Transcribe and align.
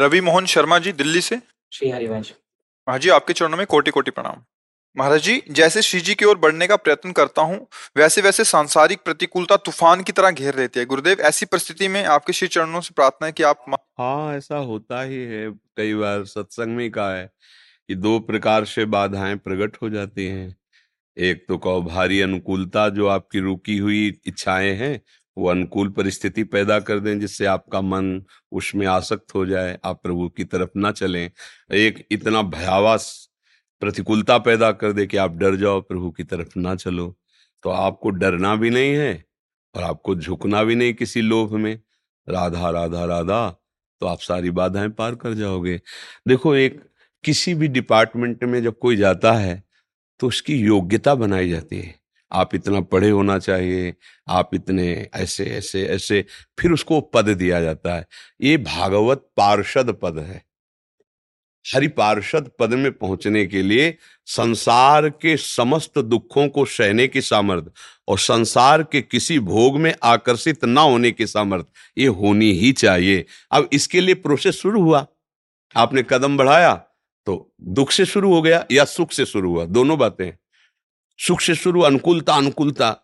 रवि 0.00 0.20
मोहन 0.20 0.46
शर्मा 0.46 0.78
जी 0.78 0.92
दिल्ली 0.92 1.20
से। 1.20 1.38
श्री 1.72 1.90
हरिवंश। 1.90 2.32
महाराज 2.88 3.02
जी 3.02 3.08
आपके 3.08 3.32
चरणों 3.32 3.56
में 3.58 3.66
कोटि 3.66 3.90
कोटि 3.90 4.10
प्रणाम। 4.10 4.42
महाराज 4.96 5.22
जी 5.22 5.42
जैसे 5.50 5.82
श्री 5.82 6.00
जी 6.00 6.14
की 6.14 6.24
ओर 6.24 6.38
बढ़ने 6.38 6.66
का 6.66 6.76
प्रयत्न 6.76 7.12
करता 7.12 7.42
हूँ 7.42 7.66
वैसे 7.96 8.20
वैसे 8.20 8.44
सांसारिक 8.44 9.02
प्रतिकूलता 9.04 9.56
तूफ़ान 9.56 10.02
की 10.02 10.12
तरह 10.12 10.30
घेर 10.30 10.56
लेती 10.56 10.80
है। 10.80 10.86
गुरुदेव 10.86 11.20
ऐसी 11.20 11.46
परिस्थिति 11.46 11.88
में 11.88 12.04
आपके 12.04 12.32
श्री 12.32 12.48
चरणों 12.48 12.80
से 12.80 12.94
प्रार्थना 12.96 13.26
है 13.26 13.32
कि 13.32 13.42
आप 13.42 13.64
हाँ 13.98 14.36
ऐसा 14.36 14.56
होता 14.56 15.02
ही 15.02 15.22
है। 15.24 15.50
कई 15.76 15.94
बार 15.94 16.24
सत्संग 16.24 16.76
में 16.76 16.90
कहा 16.90 17.14
है 17.14 17.30
कि 17.88 17.94
दो 17.94 18.18
प्रकार 18.20 18.64
से 18.64 18.84
बाधाएँ 18.86 19.36
प्रकट 19.36 19.76
हो 19.82 19.90
जाती 19.90 20.26
हैं। 20.26 20.56
एक 21.16 21.44
तो 21.48 21.58
कहो 21.58 21.82
भारी 21.82 22.20
अनुकूलता 22.20 22.88
जो 22.88 23.06
आपकी 23.08 23.40
रुकी 23.40 23.78
हुई 23.78 24.06
इच्छाएँ 24.26 24.74
हैं 24.74 25.00
वो 25.36 25.48
अनुकूल 25.48 25.88
परिस्थिति 25.90 26.44
पैदा 26.44 26.78
कर 26.80 26.98
दें 27.00 27.18
जिससे 27.20 27.46
आपका 27.46 27.80
मन 27.80 28.22
उसमें 28.52 28.86
आसक्त 28.86 29.34
हो 29.34 29.44
जाए, 29.46 29.78
आप 29.84 30.02
प्रभु 30.02 30.28
की 30.28 30.44
तरफ़ 30.44 30.70
ना 30.76 30.92
चलें। 30.92 31.30
एक 31.72 32.06
इतना 32.12 32.42
भयावह 32.44 32.96
प्रतिकूलता 33.82 34.38
पैदा 34.40 34.70
कर 34.72 34.92
दे 34.92 35.06
कि 35.06 35.16
आप 35.16 35.36
डर 35.36 35.56
जाओ, 35.56 35.80
प्रभु 35.80 36.10
की 36.10 36.24
तरफ़ 36.24 36.58
ना 36.58 36.74
चलो। 36.76 37.14
तो 37.64 37.70
आपको 37.70 38.10
डरना 38.12 38.54
भी 38.56 38.70
नहीं 38.70 38.94
है 38.94 39.24
और 39.74 39.82
आपको 39.82 40.14
झुकना 40.16 40.62
भी 40.64 40.74
नहीं 40.74 40.94
किसी 40.94 41.22
लोभ 41.22 41.54
में। 41.56 41.78
राधा 42.28 42.70
राधा 42.70 43.04
राधा 43.06 43.48
तो 44.02 44.06
आप 44.06 44.20
सारी 44.20 44.50
बाधाएँ 44.52 44.88
पार 44.90 45.14
कर 45.16 45.34
जाओगे। 45.34 45.80
देखो, 46.28 46.54
एक 46.54 46.80
किसी 47.24 47.54
भी 47.54 47.68
डिपार्टमेंट 47.68 48.44
में 48.44 48.62
जब 48.62 48.78
कोई 48.78 48.96
जाता 48.96 49.32
है 49.34 49.62
तो 50.20 50.28
उसकी 50.28 50.56
योग्यता 50.56 51.14
बनाई 51.16 51.50
जाती 51.50 51.78
है। 51.78 51.99
आप 52.32 52.54
इतना 52.54 52.80
पढ़े 52.80 53.10
होना 53.10 53.38
चाहिए, 53.38 53.94
आप 54.28 54.50
इतने 54.54 55.08
ऐसे 55.14 55.44
ऐसे 55.44 55.86
ऐसे, 55.86 56.24
फिर 56.58 56.72
उसको 56.72 57.00
पद 57.00 57.28
दिया 57.28 57.60
जाता 57.60 57.94
है। 57.94 58.06
ये 58.40 58.56
भागवत 58.56 59.18
पार्षद 59.36 59.98
पद 60.02 60.18
है। 60.18 60.50
हरि 61.74 61.88
पार्षद 61.88 62.50
पद 62.58 62.70
में 62.70 62.92
पहुँचने 62.92 63.46
के 63.46 63.62
लिए 63.62 63.96
संसार 64.26 65.08
के 65.08 65.36
समस्त 65.36 65.98
दुखों 65.98 66.48
को 66.48 66.64
सहने 66.64 67.08
की 67.08 67.20
सामर्थ्य 67.20 67.70
और 68.08 68.18
संसार 68.18 68.82
के 68.82 69.02
किसी 69.02 69.38
भोग 69.38 69.78
में 69.78 69.94
आकर्षित 70.02 70.64
ना 70.64 70.80
होने 70.80 71.10
की 71.10 71.26
सामर्थ्य 71.26 72.02
ये 72.02 72.08
होनी 72.08 72.52
ही 72.52 72.72
चाहिए। 72.72 73.24
अब 73.50 73.68
इसके 73.72 74.00
लिए 74.00 74.14
प्रोसेस 74.14 74.54
शुरू 74.54 74.82
हुआ। 74.82 75.06
आपने 75.76 76.04
कदम 76.10 76.36
बढ़ाया 76.36 76.74
तो 77.26 77.54
दुख 77.62 77.90
से 77.90 78.06
शुरू 78.06 78.34
हो 78.34 78.42
गया 78.42 78.64
या 78.72 78.84
सुख 78.84 79.12
से 79.12 79.26
शुरू 79.26 79.50
हुआ? 79.50 79.64
दोनों 79.64 79.98
बातें 79.98 80.32
सुख 81.20 81.40
से 81.40 81.54
शुरू 81.54 81.80
अनुकूलता 81.80 82.34
अनुकूलता। 82.34 82.96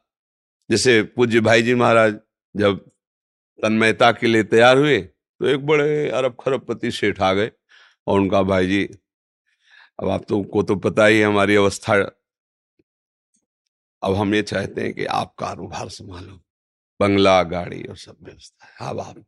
जैसे 0.70 1.02
पूज्य 1.16 1.40
भाई 1.40 1.62
जी 1.62 1.74
महाराज 1.74 2.18
जब 2.54 2.78
तन्मयता 3.58 4.10
के 4.12 4.26
लिए 4.26 4.42
तैयार 4.44 4.78
हुए 4.78 5.00
तो 5.00 5.46
एक 5.46 5.66
बड़े 5.66 6.08
अरब 6.10 6.36
खरबपति 6.40 6.90
सेठ 6.90 7.20
आ 7.20 7.32
गए 7.32 7.50
और 8.06 8.20
उनका 8.20 8.42
भाई 8.42 8.66
जी 8.66 8.82
अब 10.00 10.08
आप 10.08 10.24
तो 10.28 10.42
को 10.44 10.62
तो 10.62 10.76
पता 10.76 11.06
ही 11.06 11.20
हमारी 11.20 11.54
अवस्था। 11.56 11.94
अब 14.02 14.14
हम 14.14 14.34
ये 14.34 14.42
चाहते 14.42 14.80
हैं 14.80 14.92
कि 14.94 15.04
आप 15.04 15.34
कारोबार 15.38 15.88
संभालो, 15.88 16.40
बंगला, 17.00 17.42
गाड़ी 17.44 17.82
और 17.82 17.96
सब 17.96 18.16
व्यवस्था 18.22 18.66
है। 18.66 18.90
अब 18.90 19.00
आप 19.00 19.24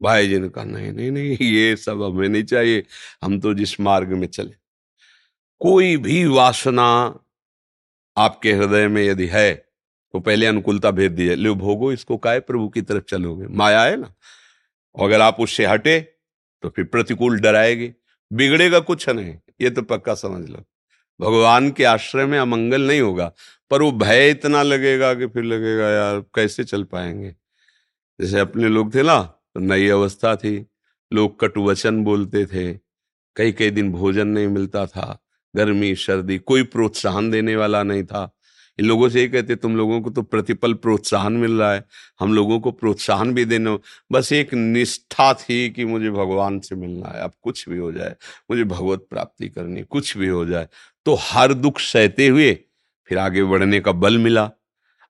भाई 0.00 0.28
जी 0.28 0.38
ने 0.38 0.48
कहा, 0.48 0.64
नहीं 0.64 0.92
नहीं 0.92 1.10
नहीं, 1.10 1.36
ये 1.40 1.76
सब 1.76 2.02
हमें 2.02 2.28
नहीं 2.28 2.44
चाहिए, 2.44 2.84
हम 3.22 3.38
तो 3.40 3.54
जिस 3.54 3.78
मार्ग 3.80 4.12
में 4.12 4.26
चले। 4.28 4.54
कोई 5.60 5.96
भी 5.96 6.24
वासना 6.26 6.88
आपके 8.16 8.52
हृदय 8.52 8.88
में 8.88 9.02
यदि 9.04 9.26
है 9.26 9.54
तो 10.14 10.20
पहले 10.20 10.46
अनुकूलता 10.46 10.90
भेज 10.90 11.12
दीजिए। 11.12 11.34
लो 11.34 11.54
भोगो 11.54 11.92
इसको 11.92 12.16
काय, 12.16 12.40
प्रभु 12.40 12.68
की 12.68 12.82
तरफ़ 12.82 13.04
चलोगे? 13.04 13.46
माया 13.46 13.82
है 13.82 13.96
ना? 13.96 14.14
अगर 14.96 15.20
आप 15.20 15.36
उससे 15.40 15.66
हटे 15.66 16.00
तो 16.62 16.68
फिर 16.68 16.84
प्रतिकूल 16.84 17.38
डराएगी। 17.40 17.92
बिगड़ेगा 18.30 18.78
कुछ 18.80 19.08
नहीं, 19.08 19.34
ये 19.60 19.70
तो 19.70 19.82
पक्का 19.82 20.14
समझ 20.14 20.48
लो। 20.50 20.64
भगवान 21.20 21.70
के 21.70 21.84
आश्रय 21.84 22.26
में 22.26 22.38
अमंगल 22.38 22.82
नहीं 22.82 23.00
होगा, 23.00 23.32
पर 23.70 23.82
वो 23.82 23.90
भय 23.92 24.30
इतना 24.30 24.62
लगेगा 24.62 25.12
कि 25.14 25.26
फिर 25.26 25.44
लगेगा, 25.44 25.88
यार, 25.88 26.20
कैसे 26.34 26.64
चल 26.64 26.84
पाएँगे? 26.84 27.34
जैसे 28.20 28.40
अपने 28.40 28.68
लोग 28.68 28.94
थे 28.94 29.02
ना 29.02 29.18
तो 29.22 29.60
नई 29.60 29.88
अवस्था 29.88 30.36
थी। 30.36 30.66
लोग 31.12 31.38
कटुवचन 31.40 32.02
बोलते 32.04 32.44
थे। 32.46 32.72
कई 33.36 33.52
कई 33.52 33.70
दिन 33.70 33.92
भोजन 33.92 34.28
नहीं 34.28 34.48
मिलता 34.48 34.86
था। 34.86 35.23
गर्मी, 35.56 35.94
सर्दी, 35.94 36.38
कोई 36.38 36.62
प्रोत्साहन 36.62 37.30
देने 37.30 37.56
वाला 37.56 37.82
नहीं 37.82 38.04
था। 38.04 38.30
इन 38.78 38.86
लोगों 38.86 39.08
से 39.08 39.20
ये 39.20 39.28
कहते, 39.28 39.56
तुम 39.56 39.76
लोगों 39.76 40.00
को 40.00 40.10
तो 40.10 40.22
प्रतिपल 40.22 40.72
प्रोत्साहन 40.74 41.32
मिल 41.32 41.52
रहा 41.52 41.72
है, 41.72 41.84
हम 42.20 42.32
लोगों 42.34 42.58
को 42.60 42.70
प्रोत्साहन 42.70 43.32
भी 43.34 43.44
देना 43.44 43.78
बस 44.12 44.32
एक 44.32 44.54
निष्ठा 44.54 45.32
थी 45.34 45.68
कि 45.70 45.84
मुझे 45.84 46.10
भगवान 46.10 46.58
से 46.60 46.76
मिलना 46.76 47.08
है, 47.08 47.20
अब 47.20 47.32
कुछ 47.42 47.68
भी 47.68 47.78
हो 47.78 47.92
जाए, 47.92 48.14
मुझे 48.50 48.64
भगवत 48.64 49.06
प्राप्ति 49.10 49.48
करनी 49.48 49.82
कुछ 49.82 50.16
भी 50.18 50.28
हो 50.28 50.44
जाए। 50.46 50.68
तो 51.06 51.14
हर 51.20 51.52
दुख 51.54 51.78
सहते 51.80 52.26
हुए 52.28 52.52
फिर 53.08 53.18
आगे 53.18 53.44
बढ़ने 53.44 53.80
का 53.80 53.92
बल 53.92 54.18
मिला। 54.18 54.50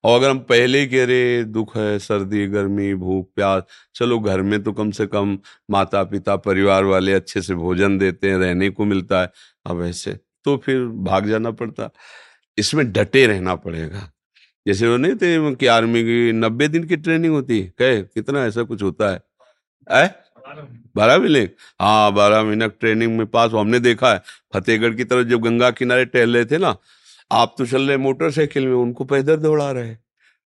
और 0.04 0.18
अगर 0.18 0.30
हम 0.30 0.38
पहले 0.38 0.84
कह 0.86 1.04
रहे, 1.04 1.44
दुख 1.44 1.76
है, 1.76 1.98
सर्दी, 1.98 2.46
गर्मी, 2.46 2.94
भूख, 2.94 3.28
प्यास, 3.36 3.62
चलो 3.94 4.18
घर 4.20 4.42
में 4.42 4.62
तो 4.62 4.72
कम 4.72 4.90
से 4.90 5.06
कम 5.06 5.38
माता 5.70 6.02
पिता 6.04 6.36
परिवार 6.36 6.84
वाले 6.84 7.12
अच्छे 7.12 7.42
से 7.42 7.54
भोजन 7.54 7.98
देते 7.98 8.30
हैं, 8.30 8.38
रहने 8.38 8.70
को 8.70 8.84
मिलता 8.84 9.20
है। 9.22 9.30
अब 9.66 9.82
ऐसे 9.84 10.18
तो 10.44 10.56
फिर 10.56 10.84
भाग 11.04 11.28
जाना 11.28 11.50
पड़ता। 11.50 11.90
इसमें 12.58 12.92
डटे 12.92 13.26
रहना 13.26 13.54
पड़ेगा। 13.56 14.10
जैसे 14.66 14.88
वो 14.88 14.96
नहीं 14.96 15.14
थे 15.14 15.54
कि 15.56 15.66
आर्मी 15.66 16.02
की 16.02 16.32
नब्बे 16.32 16.68
दिन 16.68 16.84
की 16.84 16.96
ट्रेनिंग 16.96 17.32
होती 17.34 17.60
है, 17.60 17.66
कहे, 17.78 18.02
कितना 18.02 18.44
ऐसा 18.46 18.62
कुछ 18.62 18.82
होता 18.82 19.10
है? 19.10 19.20
ऐ 19.90 20.08
बारह 20.96 21.18
महीने 21.18 21.40
हाँ 21.80 22.12
बारह 22.14 22.42
महीना 22.44 22.66
ट्रेनिंग 22.68 23.16
में 23.18 23.26
पास 23.26 23.52
हमने 23.52 23.78
देखा 23.80 24.12
है, 24.12 24.22
फतेहगढ़ 24.54 24.94
की 24.94 25.04
तरफ़ 25.04 25.28
जब 25.28 25.40
गंगा 25.42 25.70
किनारे 25.70 26.04
टहल 26.04 26.34
रहे 26.36 26.44
थे 26.44 26.58
ना, 26.58 26.76
आप 27.32 27.54
तो 27.58 27.66
चल 27.66 27.88
रहे 27.88 27.96
मोटरसाइकिल 27.98 28.66
में, 28.66 28.74
उनको 28.74 29.04
पैदल 29.04 29.36
दौड़ा 29.36 29.70
रहे 29.72 29.96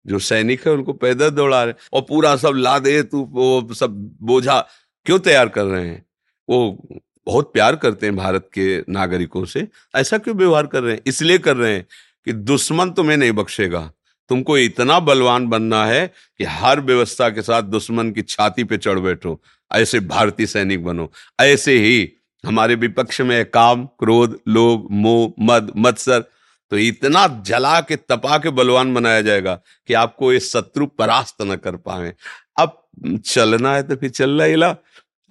जो 0.06 0.18
सैनिक 0.20 0.66
है, 0.66 0.72
उनको 0.72 0.92
पैदल 0.94 1.30
दौड़ा 1.30 1.62
रहे 1.64 1.74
और 1.92 2.02
पूरा 2.08 2.36
सब 2.36 2.54
ला 2.56 2.78
दे 2.78 3.02
तू 3.02 3.24
वो 3.32 3.74
सब 3.74 3.90
बोझा 4.22 4.60
क्यों 5.06 5.18
तैयार 5.18 5.48
कर 5.48 5.64
रहे 5.64 5.86
हैं? 5.88 6.04
वो 6.48 7.02
बहुत 7.26 7.53
प्यार 7.53 7.76
करते 7.76 8.06
हैं 8.06 8.16
भारत 8.16 8.48
के 8.54 8.81
नागरिकों 8.88 9.44
से। 9.44 9.69
ऐसा 9.97 10.19
क्यों 10.19 10.37
व्यवहार 10.37 10.66
कर 10.66 10.82
रहे 10.82 10.94
हैं? 10.94 11.03
इसलिए 11.06 11.38
कर 11.38 11.56
रहे 11.56 11.75
हैं 11.75 11.87
कि 12.25 12.32
दुश्मन 12.32 12.91
तुम्हें 12.91 13.16
नहीं 13.16 13.32
बख्शेगा। 13.32 13.92
तुमको 14.28 14.59
इतना 14.59 15.00
बलवान 15.00 15.47
बनना 15.47 15.86
है 15.86 16.12
कि 16.38 16.44
हर 16.44 16.81
व्यवस्था 16.81 17.28
के 17.28 17.42
साथ 17.42 17.62
दुश्मन 17.62 18.10
की 18.10 18.22
छाती 18.22 18.65
पे 18.65 18.78
चढ़ 18.78 18.98
बैठो। 18.98 19.42
ऐसे 19.72 20.00
भारतीय 20.00 20.47
सैनिक 20.47 20.84
बनो। 20.84 21.12
ऐसे 21.41 21.78
ही 21.78 22.12
हमारे 22.47 22.74
विपक्ष 22.74 23.21
में 23.21 23.50
काम, 23.50 23.86
क्रोध, 23.86 24.41
लोभ, 24.48 24.89
मोह, 24.91 25.33
मद, 25.41 25.72
मत्सर 25.77 26.24
तो 26.71 26.77
इतना 26.77 27.42
जला 27.47 27.80
के, 27.80 27.97
तपा 27.97 28.39
के 28.39 28.50
बलवान 28.50 28.95
बनाया 28.95 29.21
जाएगा 29.21 29.60
कि 29.86 29.95
आपको 29.95 30.33
ये 30.33 30.41
शत्रु 30.41 30.86
परास्त 30.86 31.42
न 31.42 31.56
कर 31.56 31.77
पाए। 31.77 32.15
अब 32.56 32.89
चलना 33.27 33.74
है 33.74 33.83
तो 33.83 33.97
फिर 33.97 34.10
चल 34.10 34.42
रहा 34.42 34.77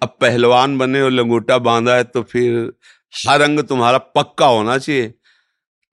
अब 0.02 0.16
पहलवान 0.20 0.76
बने 0.78 1.00
और 1.02 1.10
लंगोटा 1.10 1.58
बांधा 1.60 1.94
है 1.94 2.04
तो 2.04 2.22
फिर 2.24 2.72
हर 3.14 3.40
अंग 3.42 3.60
तुम्हारा 3.64 3.98
पक्का 3.98 4.46
होना 4.46 4.76
चाहिए। 4.78 5.12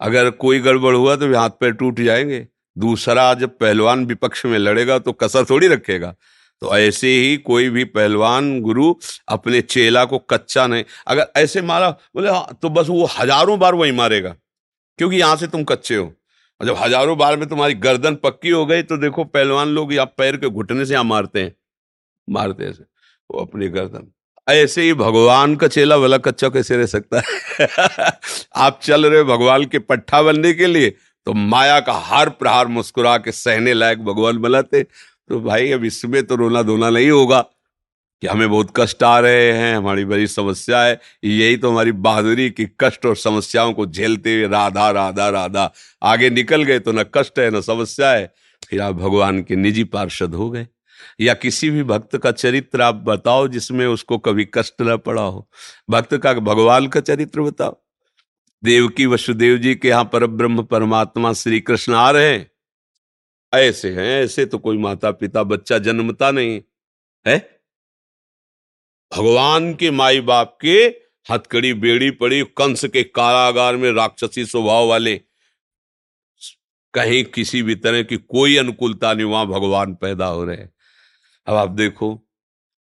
अगर 0.01 0.29
कोई 0.31 0.59
गड़बड़ 0.61 0.95
हुआ 0.95 1.15
तो 1.15 1.33
हाथ 1.33 1.50
पैर 1.59 1.71
टूट 1.73 2.00
जाएँगे। 2.01 2.47
दूसरा, 2.77 3.33
जब 3.33 3.57
पहलवान 3.57 4.05
विपक्ष 4.05 4.45
में 4.45 4.57
लड़ेगा 4.59 4.97
तो 5.00 5.11
कसर 5.13 5.45
थोड़ी 5.45 5.67
रखेगा। 5.67 6.13
तो 6.61 6.75
ऐसे 6.77 7.07
ही 7.09 7.38
कोई 7.39 7.69
भी 7.69 7.83
पहलवान 7.85 8.59
गुरु 8.61 8.94
अपने 9.27 9.61
चेला 9.63 10.03
को 10.05 10.17
कच्चा 10.19 10.65
नहीं। 10.67 10.83
अगर 11.07 11.31
ऐसे 11.38 11.61
मारा, 11.63 11.89
बोले 11.89 12.29
हाँ 12.29 12.57
तो 12.61 12.69
बस 12.69 12.89
वो 12.89 13.05
हज़ारों 13.11 13.57
बार 13.59 13.75
वही 13.75 13.91
मारेगा, 13.94 14.35
क्योंकि 15.00 15.17
यहाँ 15.17 15.35
से 15.35 15.47
तुम 15.47 15.63
कच्चे 15.65 15.95
हो। 15.95 16.05
और 16.61 16.67
जब 16.67 16.75
हज़ारों 16.77 17.17
बार 17.17 17.38
में 17.38 17.47
तुम्हारी 17.50 17.73
गर्दन 17.75 18.15
पक्की 18.23 18.50
हो 18.50 18.65
गई 18.65 18.83
तो 18.83 18.97
देखो 18.97 19.23
पहलवान 19.25 19.67
लोग 19.69 19.94
या 19.94 20.05
पैर 20.07 20.38
के 20.38 20.50
घुटने 20.50 20.85
से 20.85 20.94
यहाँ 20.94 21.03
मारते 21.05 21.41
हैं, 21.41 21.53
मारते 22.27 22.65
ऐसे। 22.65 22.83
वो 23.31 23.42
अपनी 23.42 23.68
गर्दन 23.68 24.12
ऐसे 24.50 24.81
ही 24.81 24.94
भगवान 24.94 25.56
का 25.56 25.68
चेला 25.68 25.96
वाला 25.96 26.18
कच्चा 26.18 26.50
कैसे 26.50 26.78
रह 26.78 26.86
सकता 26.86 27.22
है? 27.22 27.24
आप 28.56 28.80
चल 28.84 29.06
रहे 29.06 29.24
भगवान 29.24 29.66
के 29.66 29.80
पट्टा 29.80 30.22
बनने 30.22 30.54
के 30.54 30.66
लिए 30.68 30.90
तो 31.25 31.34
माया 31.34 31.80
का 31.80 31.94
हर 31.94 32.30
प्रहार 32.30 32.68
मुस्कुरा 32.68 33.18
के 33.18 33.31
सहने 33.31 33.74
लायक 33.74 34.06
भगवान 34.06 34.38
बनाते। 34.38 34.84
तो 35.30 35.42
भाई, 35.42 35.72
अब 35.72 35.84
इसमें 35.84 36.24
तो 36.24 36.36
रोना 36.36 36.62
धोना 36.62 36.90
नहीं 36.90 37.10
होगा 37.10 37.42
कि 38.22 38.28
हमें 38.28 38.50
बहुत 38.50 38.74
कष्ट 38.75 39.04
आ 39.04 39.20
रहे 39.20 39.52
हैं, 39.52 39.78
हमारी 39.78 40.06
बड़ी 40.06 40.28
समस्या 40.28 40.84
है। 40.84 41.00
यही 41.24 41.58
तो 41.58 41.72
हमारी 41.72 41.92
बहादुरी 41.92 42.50
की 42.50 42.66
कष्ट 42.80 43.06
और 43.06 43.16
समस्याओं 43.16 43.74
को 43.74 43.86
झेलते 43.86 44.36
हुए 44.36 44.48
राधा 44.48 44.92
राधा 44.92 45.30
राधा। 45.30 45.74
आगे 46.04 46.30
निकल 46.30 46.64
गए 46.64 46.80
तो 46.80 46.92
न 46.92 47.04
कष्ट 47.04 47.40
है, 47.40 47.52
न 47.52 47.62
समस्या 47.62 48.12
है। 48.12 48.34
फिर 48.70 48.81
आप 48.81 48.96
भगवान 48.96 49.44
के 49.44 49.56
निजी 49.56 49.84
पार्षद 49.84 50.36
हो 50.36 50.50
गए। 50.50 50.68
या 51.19 51.33
किसी 51.33 51.69
भी 51.69 51.83
भक्त 51.83 52.17
का 52.17 52.31
चरित्र 52.31 52.81
आप 52.81 52.95
बताओ 52.95 53.47
जिसमें 53.47 53.85
उसको 53.88 54.17
कभी 54.17 54.45
कष्ट 54.53 54.81
न 54.81 54.97
पड़ा 54.97 55.21
हो। 55.21 55.50
भक्त 55.89 56.17
का 56.17 56.33
भगवान 56.33 56.88
का 56.88 57.00
चरित्र 57.00 57.41
बताओ। 57.41 57.81
देवकी 58.63 59.05
वसुदेव 59.05 59.57
जी 59.57 59.75
के 59.75 59.88
यहाँ 59.88 60.09
पर 60.13 60.25
ब्रह्म 60.25 60.63
परमात्मा 60.63 61.33
श्री 61.33 61.59
कृष्ण 61.59 61.94
आ 61.94 62.11
रहे 62.11 62.33
हैं। 62.33 62.51
ऐसे 63.53 63.89
हैं, 63.89 64.23
ऐसे 64.23 64.45
तो 64.45 64.57
कोई 64.57 64.77
माता 64.77 65.11
पिता 65.11 65.44
बच्चा 65.44 65.77
जन्मता 65.77 66.31
नहीं 66.31 66.61
है। 67.27 67.61
भगवान 69.17 69.73
के 69.73 69.91
माई 69.91 70.21
बाप 70.21 70.57
के 70.61 70.95
हथकड़ी, 71.31 71.73
बेड़ी 71.73 72.11
पड़ी, 72.11 72.41
कंस 72.41 72.85
के 72.85 73.03
कारागार 73.03 73.75
में 73.75 73.91
राक्षसी 73.91 74.45
स्वभाव 74.45 74.88
वाले 74.88 75.21
कहीं 76.94 77.23
किसी 77.25 77.61
भी 77.63 77.75
तरह 77.75 78.03
की 78.03 78.17
कोई 78.17 78.57
अनुकूलता 78.57 79.13
नहीं, 79.13 79.25
वहाँ 79.25 79.47
भगवान 79.47 79.94
पैदा 79.95 80.25
हो 80.25 80.44
रहे 80.45 80.57
अब 81.48 81.56
आप 81.56 81.69
देखो, 81.69 82.19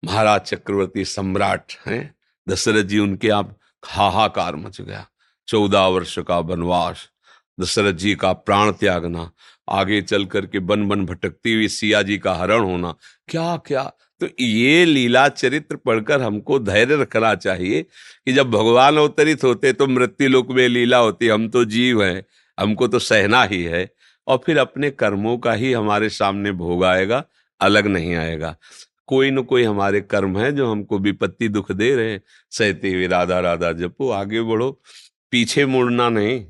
महाराज 0.02 0.40
चक्रवर्ती 0.40 1.04
सम्राट 1.04 1.72
हैं। 1.86 2.14
दशरथ 2.48 2.82
जी 2.82 2.98
उनके 2.98 3.28
आप 3.28 3.56
हाहाकार 3.84 4.56
मच 4.56 4.80
गया। 4.80 5.06
चौदह 5.48 5.86
वर्ष 5.86 6.18
का 6.18 6.38
वनवास, 6.38 7.08
दशरथ 7.60 7.92
जी 7.92 8.14
का 8.14 8.32
प्राण 8.32 8.72
त्यागना, 8.72 9.30
आगे 9.68 10.00
चल 10.02 10.24
करके 10.24 10.58
बन 10.58 10.86
बन 10.88 11.04
भटकती 11.06 11.54
हुई 11.54 11.68
सिया 11.68 12.02
जी 12.02 12.18
का 12.18 12.34
हरण 12.34 12.60
होना। 12.60 12.94
क्या 13.28 13.56
क्या? 13.56 13.82
तो 14.20 14.28
ये 14.40 14.84
लीला 14.84 15.28
चरित्र 15.28 15.76
पढ़कर 15.76 16.22
हमको 16.22 16.58
धैर्य 16.58 16.96
रखना 16.96 17.34
चाहिए 17.34 17.82
कि 17.82 18.32
जब 18.32 18.50
भगवान 18.50 18.96
अवतरित 18.96 19.44
होते 19.44 19.72
तो 19.72 19.86
मृत्यु 19.86 20.28
लोक 20.28 20.50
में 20.50 20.66
लीला 20.68 20.98
होती। 20.98 21.28
हम 21.28 21.48
तो 21.48 21.64
जीव 21.64 22.02
हैं, 22.02 22.24
हमको 22.58 22.88
तो 22.88 22.98
सहना 22.98 23.42
ही 23.44 23.62
है 23.62 23.88
और 24.26 24.40
फिर 24.46 24.58
अपने 24.58 24.90
कर्मों 24.90 25.36
का 25.38 25.52
ही 25.52 25.72
हमारे 25.72 26.08
सामने 26.08 26.52
भोग 26.52 26.84
आएगा। 26.84 27.24
अलग 27.62 27.86
नहीं 27.86 28.14
आएगा। 28.14 28.56
कोई 29.06 29.30
न 29.30 29.42
कोई 29.42 29.62
हमारे 29.62 30.00
कर्म 30.00 30.38
है 30.38 30.52
जो 30.52 30.72
हमको 30.72 30.98
विपत्ति 30.98 31.48
दुख 31.48 31.72
दे 31.72 31.96
रहे 31.96 32.12
हैं। 32.12 32.22
सहते 32.50 32.92
हुए 32.92 33.06
राधा 33.06 33.40
राधा 33.40 33.72
जपो, 33.72 34.10
आगे 34.10 34.42
बढ़ो। 34.42 34.82
पीछे 35.30 35.66
मुड़ना 35.66 36.08
नहीं। 36.08 36.46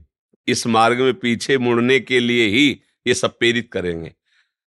इस 0.48 0.66
मार्ग 0.66 1.00
में 1.00 1.14
पीछे 1.14 1.58
मुड़ने 1.58 2.00
के 2.00 2.20
लिए 2.20 2.46
ही 2.46 2.80
ये 3.06 3.14
सब 3.14 3.38
प्रेरित 3.38 3.70
करेंगे। 3.72 4.12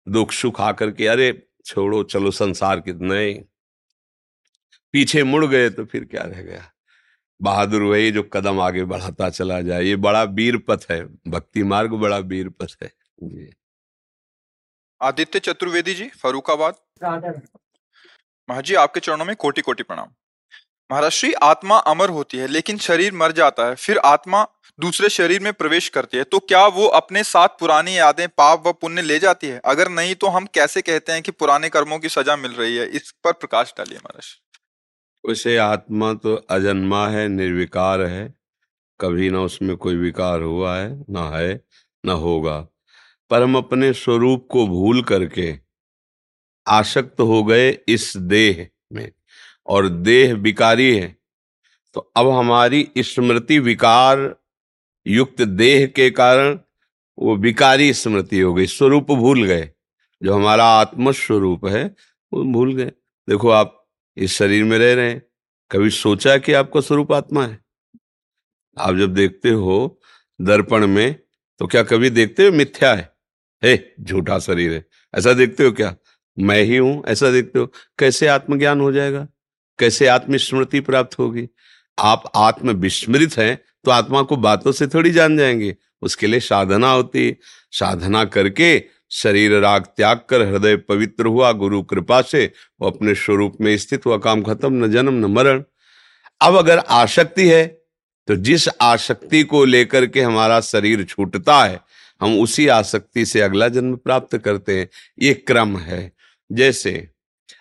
दुख, 0.10 0.32
सुख 0.32 0.62
आकर 0.62 0.92
के, 0.92 1.08
अरे, 1.08 1.48
छोड़ो, 1.66 2.04
चलो 2.04 2.32
संसार 2.32 2.80
कितने 2.80 3.46
पीछे 4.92 5.24
मुड़ 5.24 5.46
गए 5.46 5.70
तो 5.70 5.86
फिर 5.86 6.06
क्या 6.06 6.22
रह 6.22 6.42
गया? 6.42 6.72
बहादुर 7.42 7.82
वही 7.82 8.12
जो 8.12 8.24
कदम 8.24 8.60
आगे 8.60 8.84
बढ़ाता 8.84 9.30
चला 9.30 9.62
जाए। 9.62 9.84
ये 9.84 9.96
बड़ा 9.96 10.24
वीर 10.24 10.58
पथ 10.58 10.80
है। 10.92 11.06
भक्ति 11.28 11.64
मार्ग 11.64 11.92
बड़ा 11.92 12.18
वीर 12.18 12.50
पथ 12.50 12.78
है। 12.84 12.92
जी। 13.24 13.54
आदित्य 15.02 15.40
चतुर्वेदी 15.40 15.94
जी 15.94 16.10
फरूखाबाद। 16.24 16.76
महाराज 18.50 18.66
जी 18.66 18.76
आपके 18.76 19.00
चरणों 19.00 19.26
में 19.26 19.36
कोटि 19.36 19.62
कोटि 19.62 19.84
प्रणाम। 19.84 20.08
महाराज 20.90 21.12
श्री 21.12 21.32
आत्मा 21.44 21.78
अमर 21.88 22.10
होती 22.10 22.38
है 22.38 22.48
लेकिन 22.48 22.78
शरीर 22.78 23.14
मर 23.14 23.32
जाता 23.32 23.68
है 23.68 23.76
फिर 23.76 23.98
आत्मा 24.06 24.46
दूसरे 24.80 25.10
शरीर 25.10 25.40
में 25.40 25.52
प्रवेश 25.54 25.88
करती 25.90 26.18
है 26.18 26.24
तो 26.24 26.40
क्या 26.42 26.66
वो 26.68 26.86
अपने 26.98 27.24
साथ 27.24 27.48
पुरानी 27.60 27.98
यादें 27.98 28.28
पाप 28.30 28.68
व 28.68 28.72
पुण्य 28.74 29.02
ले 29.02 29.18
जाती 29.20 29.48
है? 29.48 29.60
अगर 29.66 29.90
नहीं 29.90 30.16
तो 30.16 30.28
हम 30.28 30.46
कैसे 30.46 30.82
कहते 30.82 31.12
हैं 31.12 31.22
कि 31.22 31.32
पुराने 31.34 31.70
कर्मों 31.70 32.00
की 32.00 32.10
सजा 32.10 32.36
मिल 32.36 32.52
रही 32.52 32.76
है? 32.76 32.88
इस 32.88 33.12
पर 33.24 33.32
प्रकाश 33.34 33.74
डालिए 33.78 33.98
महाराज। 33.98 34.36
उसे 35.24 35.56
आत्मा 35.58 36.14
तो 36.14 36.36
अजन्मा 36.50 37.08
है 37.08 37.28
निर्विकार 37.28 38.02
है 38.02 38.34
कभी 39.00 39.30
ना 39.30 39.40
उसमें 39.42 39.76
कोई 39.78 39.96
विकार 39.96 40.42
हुआ 40.42 40.76
है 40.78 40.90
ना 41.10 41.30
है 41.30 41.54
ना 42.04 42.14
होगा। 42.16 42.58
पर 43.30 43.42
हम 43.42 43.58
अपने 43.58 43.94
स्वरूप 43.94 44.48
को 44.52 44.68
भूल 44.68 45.02
करके 45.04 45.56
आसक्त 46.68 47.22
हो 47.22 47.44
गए 47.44 47.78
इस 47.88 48.18
देह 48.18 48.68
में। 48.94 49.12
और 49.68 49.90
देह 49.90 50.34
विकारी 50.36 50.98
है 50.98 51.18
तो 51.94 52.12
अब 52.16 52.30
हमारी 52.30 52.90
स्मृति 52.98 53.60
विकार 53.60 54.36
युक्त 55.08 55.42
देह 55.42 55.86
के 55.88 56.10
कारण 56.12 56.60
वो 57.20 57.36
विकारी 57.36 57.94
स्मृति 57.94 58.40
हो 58.40 58.54
गई। 58.54 58.66
स्वरूप 58.66 59.12
भूल 59.12 59.44
गए। 59.44 59.72
जो 60.24 60.34
हमारा 60.34 60.66
आत्म 60.66 61.12
स्वरूप 61.12 61.66
है, 61.66 61.96
वो 62.34 62.44
भूल 62.44 62.76
गए। 62.76 62.92
देखो 63.30 63.50
आप 63.50 63.90
इस 64.18 64.34
शरीर 64.34 64.64
में 64.64 64.78
रह 64.78 64.94
रहे 64.94 65.10
हैं। 65.12 65.22
कभी 65.72 65.90
सोचा 65.90 66.38
कि 66.38 66.54
आपका 66.54 66.82
स्वरूप 66.82 67.12
आत्मा 67.12 67.46
है? 67.46 67.60
आप 68.78 68.96
जब 68.96 69.14
देखते 69.14 69.50
हो 69.50 70.00
दर्पण 70.42 70.88
में 70.88 71.14
तो 71.60 71.68
क्या 71.68 71.84
कभी 71.84 72.10
देखते 72.10 72.46
हो 72.46 72.52
मिथ्या 72.52 72.94
है? 72.96 73.19
हे, 73.64 73.80
झूठा 74.02 74.40
शरीर 74.40 74.74
है। 74.74 74.86
ऐसा 75.16 75.34
देखते 75.34 75.64
हो 75.64 75.72
क्या? 75.72 75.96
मैं 76.38 76.62
ही 76.64 76.78
हूँ, 76.78 77.04
ऐसा 77.08 77.32
देखते 77.32 77.60
हो? 77.60 77.72
कैसे 78.00 78.28
आत्मज्ञान 78.28 78.82
हो 78.82 78.92
जाएगा? 78.92 79.28
कैसे 79.80 80.08
आत्मस्मृति 80.08 80.80
प्राप्त 80.80 81.20
होगी? 81.20 81.48
आप 82.00 82.32
आत्म 82.36 82.72
विस्मृत 82.72 83.38
हैं 83.38 83.62
तो 83.86 83.92
आत्मा 83.92 84.22
को 84.22 84.36
बातों 84.38 84.72
से 84.72 84.88
थोड़ी 84.88 85.12
जान 85.12 85.38
जाएँगे। 85.38 85.76
उसके 86.02 86.28
लिए 86.28 86.40
साधना 86.40 86.92
होती 86.92 87.28
है। 87.28 87.38
साधना 87.72 88.24
करके 88.26 88.84
शरीर 89.12 89.54
राग 89.54 89.84
त्याग 89.98 90.22
कर 90.30 90.42
हृदय 90.42 90.76
पवित्र 90.78 91.26
हुआ, 91.26 91.52
गुरु 91.52 91.82
कृपा 91.84 92.22
से 92.22 92.52
वो 92.82 92.90
अपने 92.90 93.16
स्वरूप 93.16 93.58
में 93.62 93.76
स्थित 93.78 94.06
हुआ, 94.06 94.18
काम 94.18 94.44
खत्म, 94.44 94.86
न 94.86 94.92
जन्म, 94.92 95.14
न 95.14 95.26
मरण। 95.26 95.64
अब 96.42 96.56
अगर 96.56 96.78
आसक्ति 96.78 97.48
है 97.50 97.66
तो 98.28 98.36
जिस 98.36 98.68
आसक्ति 98.82 99.44
को 99.44 99.64
लेकर 99.66 100.06
के 100.06 100.22
हमारा 100.22 100.60
शरीर 100.62 101.04
छूटता 101.04 101.64
है 101.64 101.80
हम 102.22 102.40
उसी 102.40 102.68
आसक्ति 102.68 103.26
से 103.26 103.42
अगला 103.42 103.68
जन्म 103.68 103.96
प्राप्त 103.96 104.38
करते 104.38 104.80
हैं। 104.80 104.90
ये 105.22 105.34
क्रम 105.34 105.78
है। 105.78 106.12
जैसे, 106.50 107.08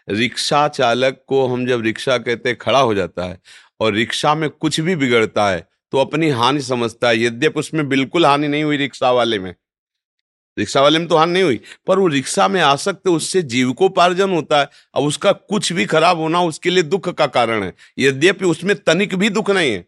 रिक्शा 0.09 0.67
चालक 0.69 1.25
को 1.27 1.47
हम 1.47 1.67
जब 1.67 1.83
रिक्शा 1.83 2.19
कहते 2.19 2.55
खड़ा 2.55 2.81
हो 2.81 2.95
जाता 2.95 3.25
है 3.25 3.41
और 3.81 3.93
रिक्शा 3.93 4.35
में 4.35 4.49
कुछ 4.51 4.81
भी 4.81 4.97
बिगड़ता 4.97 5.49
है 5.51 5.69
तो 5.93 5.99
अपनी 5.99 6.29
हानि 6.31 6.61
समझता 6.61 7.09
है। 7.09 7.23
यद्यप 7.23 7.57
उसमें 7.57 7.89
बिल्कुल 7.89 8.27
हानि 8.27 8.49
नहीं 8.49 8.65
हुई 8.65 8.77
रिक्शा 8.77 9.11
वाले 9.13 9.39
में। 9.39 9.55
रिक्शा 10.59 10.81
वाले 10.83 10.99
में 10.99 11.07
तो 11.09 11.17
हानि 11.17 11.33
नहीं 11.33 11.43
हुई, 11.43 11.61
पर 11.87 11.99
वो 11.99 12.07
रिक्शा 12.07 12.49
में 12.49 12.61
आसक्त, 12.61 13.09
उससे 13.09 13.43
जीविकोपार्जन 13.43 14.31
होता 14.31 14.61
है। 14.61 14.69
अब 14.95 15.05
उसका 15.05 15.33
कुछ 15.33 15.73
भी 15.73 15.85
खराब 15.87 16.19
होना 16.19 16.41
उसके 16.43 16.71
लिए 16.71 16.83
दुख 16.83 17.09
का 17.09 17.27
कारण 17.29 17.63
है। 17.63 17.73
यद्यपि 17.99 18.45
उसमें 18.45 18.75
तनिक 18.77 19.15
भी 19.15 19.29
दुख 19.31 19.51
नहीं 19.51 19.73
है, 19.73 19.85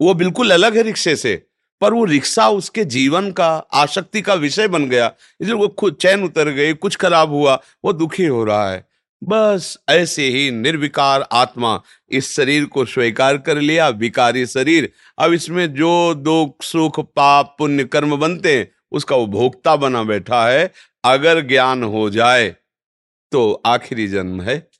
वो 0.00 0.14
बिल्कुल 0.14 0.50
अलग 0.50 0.76
है 0.76 0.82
रिक्शे 0.82 1.16
से। 1.16 1.49
पर 1.80 1.92
वो 1.92 2.04
रिक्शा 2.04 2.48
उसके 2.48 2.84
जीवन 2.84 3.30
का 3.30 3.56
आसक्ति 3.74 4.22
का 4.22 4.34
विषय 4.34 4.68
बन 4.68 4.88
गया। 4.88 5.12
इसलिए 5.40 5.56
वो 5.56 5.68
खुद 5.68 5.94
चैन 5.94 6.22
उतर 6.24 6.48
गई 6.48 6.72
कुछ 6.72 6.96
खराब 6.96 7.30
हुआ, 7.30 7.62
वो 7.84 7.92
दुखी 7.92 8.26
हो 8.26 8.44
रहा 8.44 8.70
है। 8.70 8.86
बस 9.24 9.78
ऐसे 9.88 10.28
ही 10.28 10.50
निर्विकार 10.50 11.28
आत्मा 11.32 11.82
इस 12.10 12.36
शरीर 12.36 12.64
को 12.64 12.84
स्वीकार 12.84 13.38
कर 13.38 13.58
लिया, 13.60 13.88
विकारी 13.88 14.46
शरीर। 14.46 14.92
अब 15.18 15.32
इसमें 15.32 15.74
जो 15.74 16.14
दुख, 16.14 16.62
सुख, 16.62 17.00
पाप, 17.00 17.54
पुण्य, 17.58 17.84
कर्म 17.84 18.16
बनते 18.16 18.58
हैं, 18.58 18.70
उसका 18.92 19.16
वो 19.16 19.26
भोक्ता 19.26 19.76
बना 19.76 20.02
बैठा 20.02 20.48
है। 20.48 20.72
अगर 21.04 21.40
ज्ञान 21.40 21.82
हो 21.82 22.10
जाए 22.10 22.56
तो 23.32 23.62
आखिरी 23.66 24.08
जन्म 24.08 24.40
है। 24.40 24.70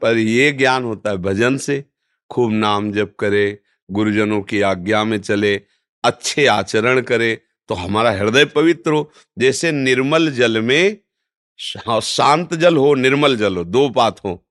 पर 0.00 0.16
ये 0.16 0.52
ज्ञान 0.52 0.84
होता 0.84 1.10
है 1.10 1.16
भजन 1.16 1.56
से। 1.56 1.84
खूब 2.30 2.52
नाम 2.52 2.92
जप 2.92 3.14
करे, 3.18 3.58
गुरुजनों 3.90 4.40
की 4.40 4.60
आज्ञा 4.60 5.04
में 5.04 5.18
चले 5.18 5.60
अच्छे 6.06 6.46
आचरण 6.48 7.00
करे 7.02 7.34
तो 7.68 7.74
हमारा 7.74 8.10
हृदय 8.10 8.44
पवित्र 8.46 8.92
हो। 8.92 9.10
जैसे 9.36 9.72
निर्मल 9.72 10.30
जल 10.32 10.60
में 10.62 10.96
शांत 11.58 12.54
जल 12.54 12.76
हो, 12.76 12.94
निर्मल 12.94 13.36
जल 13.36 13.56
हो, 13.56 13.64
दो 13.64 13.88
बात 13.90 14.20
हो। 14.24 14.42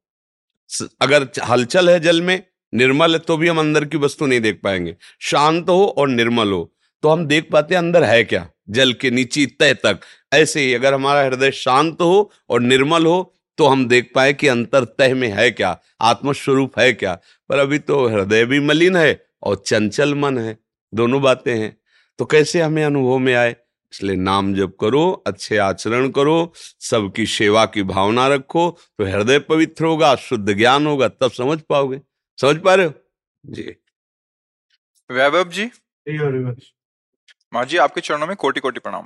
अगर 1.01 1.27
हलचल 1.43 1.89
है 1.89 1.99
जल 1.99 2.21
में, 2.21 2.41
निर्मल 2.73 3.13
है 3.13 3.19
तो 3.19 3.37
भी 3.37 3.47
हम 3.47 3.59
अंदर 3.59 3.85
की 3.85 3.97
वस्तु 3.97 4.25
नहीं 4.25 4.39
देख 4.41 4.59
पाएँगे। 4.63 4.95
शांत 5.21 5.69
हो 5.69 5.85
और 5.87 6.09
निर्मल 6.09 6.51
हो 6.51 6.71
तो 7.03 7.09
हम 7.09 7.25
देख 7.25 7.49
पाते 7.51 7.75
हैं 7.75 7.79
अंदर 7.79 8.03
है 8.03 8.23
क्या, 8.23 8.47
जल 8.69 8.93
के 8.93 9.11
नीचे 9.11 9.45
तय 9.59 9.73
तक। 9.75 9.99
ऐसे 10.33 10.61
ही 10.61 10.73
अगर 10.73 10.93
हमारा 10.93 11.21
हृदय 11.21 11.51
शांत 11.53 12.01
हो 12.01 12.31
और 12.49 12.61
निर्मल 12.61 13.05
हो 13.05 13.31
तो 13.57 13.67
हम 13.67 13.87
देख 13.87 14.11
पाए 14.15 14.33
कि 14.33 14.47
अंतर 14.47 14.83
तह 14.99 15.13
में 15.15 15.27
है 15.29 15.49
क्या, 15.51 15.77
आत्मस्वरूप 16.01 16.79
है 16.79 16.91
क्या। 16.93 17.13
पर 17.49 17.59
अभी 17.59 17.79
तो 17.79 18.05
हृदय 18.07 18.45
भी 18.45 18.59
मलिन 18.61 18.95
है 18.95 19.19
और 19.43 19.63
चंचल 19.65 20.15
मन 20.15 20.37
है। 20.37 20.57
दोनों 20.95 21.21
बातें 21.21 21.55
हैं। 21.57 21.75
तो 22.19 22.25
कैसे 22.25 22.61
हमें 22.61 22.83
अनुभव 22.83 23.17
में 23.17 23.33
आए? 23.33 23.55
इसलिए 23.93 24.15
नाम 24.15 24.53
जप 24.55 24.75
करो 24.81 25.11
अच्छे 25.27 25.57
आचरण 25.57 26.09
करो 26.09 26.53
सबकी 26.81 27.25
सेवा 27.25 27.65
की 27.65 27.83
भावना 27.83 28.27
रखो 28.27 28.69
तो 28.99 29.05
हृदय 29.05 29.39
पवित्र 29.39 29.85
होगा 29.85 30.15
शुद्ध 30.15 30.53
ज्ञान 30.53 30.87
होगा 30.87 31.07
तब 31.07 31.31
समझ 31.31 31.59
पाओगे। 31.61 31.99
समझ 32.39 32.57
पा 32.57 32.75
रहे 32.75 32.85
हो? 32.85 32.93
जी। 33.43 33.75
वैभव 35.09 35.49
जी। 35.49 35.65
महाराज 36.05 37.69
जी 37.69 37.77
आपके 37.77 38.01
चरणों 38.01 38.27
में 38.27 38.35
कोटि 38.35 38.59
कोटि 38.59 38.79
प्रणाम। 38.79 39.05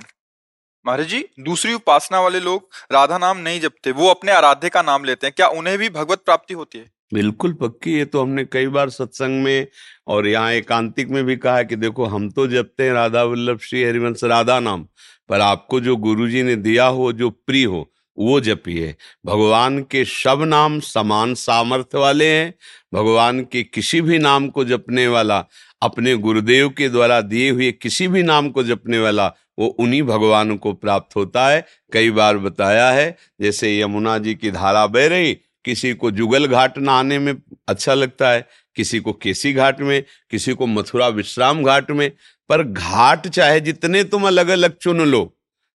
महाराज 0.84 1.06
जी 1.06 1.24
दूसरी 1.40 1.74
उपासना 1.74 2.20
वाले 2.20 2.40
लोग 2.40 2.68
राधा 2.92 3.18
नाम 3.18 3.38
नहीं 3.38 3.60
जपते 3.60 3.90
वो 3.92 4.08
अपने 4.08 4.32
आराध्य 4.32 4.68
का 4.68 4.82
नाम 4.82 5.04
लेते 5.04 5.26
हैं। 5.26 5.34
क्या 5.36 5.48
उन्हें 5.48 5.76
भी 5.78 5.88
भगवत 5.90 6.22
प्राप्ति 6.24 6.54
होती 6.54 6.78
है? 6.78 6.90
बिल्कुल 7.12 7.52
पक्की 7.52 7.92
ये 7.92 8.04
तो 8.04 8.22
हमने 8.22 8.44
कई 8.44 8.66
बार 8.66 8.90
सत्संग 8.90 9.42
में 9.42 9.66
और 10.06 10.26
यहाँ 10.26 10.52
एकांतिक 10.52 11.08
में 11.08 11.24
भी 11.24 11.36
कहा 11.36 11.56
है 11.56 11.64
कि 11.64 11.76
देखो, 11.76 12.04
हम 12.04 12.30
तो 12.30 12.46
जपते 12.46 12.84
हैं 12.84 12.92
राधा 12.92 13.22
वल्लभ, 13.22 13.58
श्री 13.58 13.84
हरिवंश, 13.84 14.24
राधा 14.24 14.60
नाम, 14.60 14.86
पर 15.28 15.40
आपको 15.40 15.80
जो 15.80 15.96
गुरुजी 15.96 16.42
ने 16.42 16.56
दिया 16.56 16.86
हो, 16.86 17.12
जो 17.12 17.30
प्रिय 17.30 17.64
हो, 17.64 17.90
वो 18.18 18.40
जपिए। 18.40 18.94
भगवान 19.26 19.82
के 19.82 20.04
सब 20.04 20.42
नाम 20.42 20.80
समान 20.80 21.34
सामर्थ्य 21.34 21.98
वाले 21.98 22.26
हैं, 22.26 22.54
भगवान 22.94 23.40
के 23.44 23.62
किसी 23.62 24.00
भी 24.00 24.18
नाम 24.18 24.48
को 24.48 24.64
जपने 24.64 25.06
वाला, 25.08 25.44
अपने 25.82 26.14
गुरुदेव 26.16 26.68
के 26.68 26.88
द्वारा 26.88 27.20
दिए 27.20 27.50
हुए 27.50 27.72
किसी 27.72 28.08
भी 28.08 28.22
नाम 28.22 28.50
को 28.50 28.62
जपने 28.62 28.98
वाला, 28.98 29.26
वो 29.58 29.66
उन्हीं 29.66 30.02
भगवान 30.02 30.56
को 30.56 30.72
प्राप्त 30.72 31.16
होता 31.16 31.48
है। 31.48 31.64
कई 31.92 32.10
बार 32.10 32.38
बताया 32.38 32.90
है, 32.90 33.16
जैसे 33.40 33.78
यमुना 33.80 34.18
जी 34.18 34.34
की 34.34 34.50
धारा 34.50 34.86
बह 34.86 35.06
रही 35.06 35.36
किसी 35.64 35.92
को 35.94 36.10
जुगल 36.10 36.46
घाट 36.46 36.78
नहाने 36.78 37.18
में 37.18 37.34
अच्छा 37.68 37.94
लगता 37.94 38.30
है 38.30 38.46
किसी 38.76 39.00
को 39.00 39.12
केसी 39.12 39.52
घाट 39.52 39.80
में 39.80 40.02
किसी 40.30 40.54
को 40.54 40.66
मथुरा 40.66 41.08
विश्राम 41.08 41.64
घाट 41.64 41.90
में 41.90 42.10
पर 42.48 42.62
घाट 42.62 43.28
चाहे 43.28 43.60
जितने 43.60 44.04
तुम 44.04 44.26
अलग 44.26 44.48
अलग 44.48 44.76
चुन 44.76 45.00
लो 45.00 45.24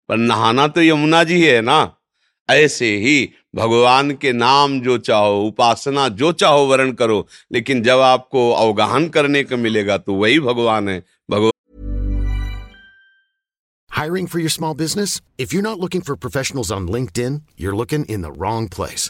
पर 0.10 0.18
नहाना 0.18 0.68
तो 0.68 0.82
यमुना 0.82 1.24
जी 1.24 1.42
है 1.42 1.62
ना 1.62 1.80
ऐसे 2.50 2.96
ही 2.98 3.18
भगवान 3.56 4.12
के 4.16 4.32
नाम 4.34 4.80
जो 4.82 4.98
चाहो 4.98 5.42
उपासना 5.42 6.08
जो 6.22 6.32
चाहो 6.32 6.66
वर्ण 6.68 6.92
करो 6.94 7.28
लेकिन 7.52 7.84
जब 7.84 8.00
आपको 8.00 8.52
अवगाहन 8.52 9.08
करने 9.10 9.44
को 9.44 9.58
मिलेगा 9.58 9.98
तो 9.98 10.14
वही 10.14 10.40
भगवान 10.40 10.90
है 10.90 11.04
भगवान 11.32 11.52
hiring 13.90 14.28
for 14.28 14.42
for 14.42 14.50
small 14.50 14.74
small 14.74 14.74
business? 14.80 15.22
If 15.38 15.54
you're 15.54 15.68
not 15.68 15.80
looking 15.80 16.02
for 16.02 16.16
professionals 16.18 16.72
on 16.72 16.88
LinkedIn, 16.88 17.42
you're 17.58 17.76
looking 17.76 18.04
in 18.06 18.22
the 18.22 18.32
wrong 18.32 18.68
place. 18.68 19.10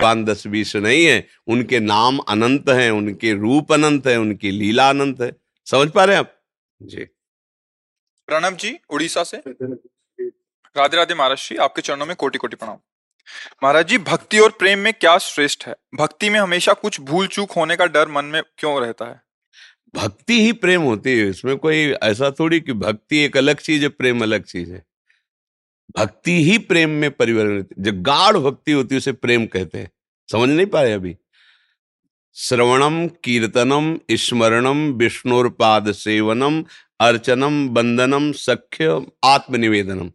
भगवान 0.00 0.24
दस 0.24 0.46
बीस 0.46 0.74
नहीं 0.76 1.04
है। 1.06 1.26
उनके 1.46 1.80
नाम 1.80 2.18
अनंत 2.18 2.68
हैं 2.68 2.90
उनके 2.90 3.32
रूप 3.32 3.72
अनंत 3.72 4.06
है 4.06 4.16
उनकी 4.16 4.50
लीला 4.50 4.88
अनंत 4.90 5.20
है। 5.20 5.32
समझ 5.66 5.90
पा 5.90 6.04
रहे 6.04 6.16
हैं 6.16 6.20
आप? 6.20 6.32
जी। 6.82 7.04
प्रणब 8.28 8.56
जी 8.56 8.78
उड़ीसा 8.90 9.22
से। 9.22 9.36
राधे 10.76 10.96
राधे 10.96 11.14
महाराज 11.14 11.38
जी 11.38 11.56
आपके 11.56 11.82
चरणों 11.82 12.06
में 12.06 12.16
कोटि 12.16 12.38
कोटि 12.38 12.56
प्रणाम। 12.56 12.76
महाराज 13.64 13.88
जी 13.88 13.98
भक्ति 13.98 14.38
और 14.38 14.50
प्रेम 14.50 14.78
में 14.78 14.92
क्या 14.94 15.18
श्रेष्ठ 15.18 15.66
है? 15.66 15.74
भक्ति 15.94 16.30
में 16.30 16.40
हमेशा 16.40 16.72
कुछ 16.72 17.00
भूल 17.00 17.26
चूक 17.26 17.52
होने 17.52 17.76
का 17.76 17.86
डर 17.86 18.08
मन 18.08 18.24
में 18.24 18.42
क्यों 18.58 18.80
रहता 18.80 19.04
है? 19.04 19.20
भक्ति 19.94 20.40
ही 20.42 20.52
प्रेम 20.52 20.82
होती 20.82 21.18
है 21.18 21.28
इसमें 21.28 21.56
कोई 21.56 21.76
ऐसा 22.02 22.30
थोड़ी 22.30 22.60
कि 22.60 22.72
भक्ति 22.72 23.18
एक 23.18 23.36
अलग 23.36 23.60
चीज़ 23.60 23.82
है 23.82 23.88
प्रेम 23.88 24.22
अलग 24.22 24.44
चीज़ 24.44 24.72
है। 24.72 24.84
भक्ति 25.90 26.44
ही 26.44 26.58
प्रेम 26.58 26.90
में 26.90 27.10
परिवर्तित, 27.10 27.68
जो 27.78 27.92
गाढ़ 27.94 28.36
भक्ति 28.36 28.72
होती 28.72 28.94
है, 28.94 28.98
उसे 28.98 29.12
प्रेम 29.12 29.46
कहते 29.46 29.78
हैं। 29.78 29.90
समझ 30.32 30.48
नहीं 30.48 30.66
पाए 30.66 30.92
अभी? 30.92 31.16
श्रवणम, 32.34 33.08
कीर्तनम, 33.24 33.98
स्मरणम 34.10 34.92
विष्णुपाद 34.92 35.92
सेवनम, 35.92 36.64
अर्चनम, 37.00 37.68
बंदनम, 37.68 38.32
सख्य, 38.32 39.06
आत्मनिवेदनम। 39.24 40.10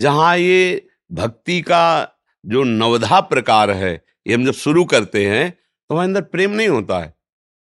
जहाँ 0.00 0.38
ये 0.38 0.86
भक्ति 1.12 1.60
का 1.60 2.08
जो 2.46 2.62
नवधा 2.64 3.20
प्रकार 3.20 3.70
है, 3.70 4.04
ये 4.26 4.34
हम 4.34 4.44
जब 4.44 4.52
शुरू 4.52 4.84
करते 4.84 5.26
हैं 5.26 5.50
तो 5.50 5.94
हमारे 5.94 6.06
अंदर 6.06 6.22
प्रेम 6.22 6.50
नहीं 6.50 6.68
होता 6.68 6.98
है। 6.98 7.14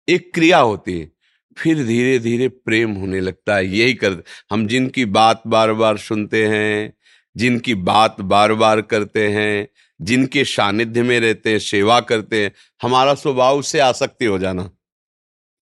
एक 0.08 0.34
क्रिया 0.34 0.58
होती 0.58 1.00
है। 1.00 1.12
फिर 1.58 1.84
धीरे 1.86 2.18
धीरे 2.18 2.48
प्रेम 2.48 2.90
होने 2.90 3.20
लगता 3.20 3.56
है। 3.56 3.66
यही 3.66 3.94
कर, 3.94 4.22
हम 4.50 4.66
जिनकी 4.66 5.04
बात 5.04 5.42
बार 5.46 5.72
बार 5.72 5.96
सुनते 5.98 6.46
हैं 6.46 6.94
जिनकी 7.36 7.74
बात 7.74 8.20
बार 8.22 8.52
बार 8.54 8.80
करते 8.82 9.28
हैं, 9.28 9.68
जिनके 10.00 10.44
सानिध्य 10.44 11.02
में 11.02 11.18
रहते 11.20 11.50
हैं, 11.50 11.58
सेवा 11.58 12.00
करते 12.00 12.42
हैं, 12.44 12.52
हमारा 12.82 13.14
स्वभाव 13.14 13.58
उससे 13.58 13.80
आसक्ति 13.80 14.24
हो 14.24 14.38
जाना। 14.38 14.70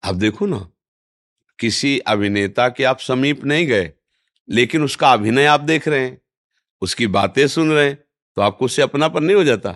अब 0.03 0.19
देखो 0.19 0.47
ना, 0.47 0.69
किसी 1.59 1.99
अभिनेता 1.99 2.69
के 2.69 2.85
आप 2.85 2.99
समीप 2.99 3.45
नहीं 3.45 3.67
गए, 3.67 3.93
लेकिन 4.49 4.85
उसका 4.85 5.13
अभिनय 5.13 5.47
आप 5.47 5.61
देख 5.63 5.89
रहे 5.89 6.01
हैं, 6.01 6.21
उसकी 6.83 7.07
बातें 7.09 7.47
सुन 7.49 7.73
रहे 7.73 7.87
हैं 7.87 7.99
तो 8.37 8.43
आपको 8.43 8.65
उससे 8.65 8.83
अपनापन 8.83 9.25
नहीं 9.25 9.37
हो 9.37 9.45
जाता। 9.45 9.75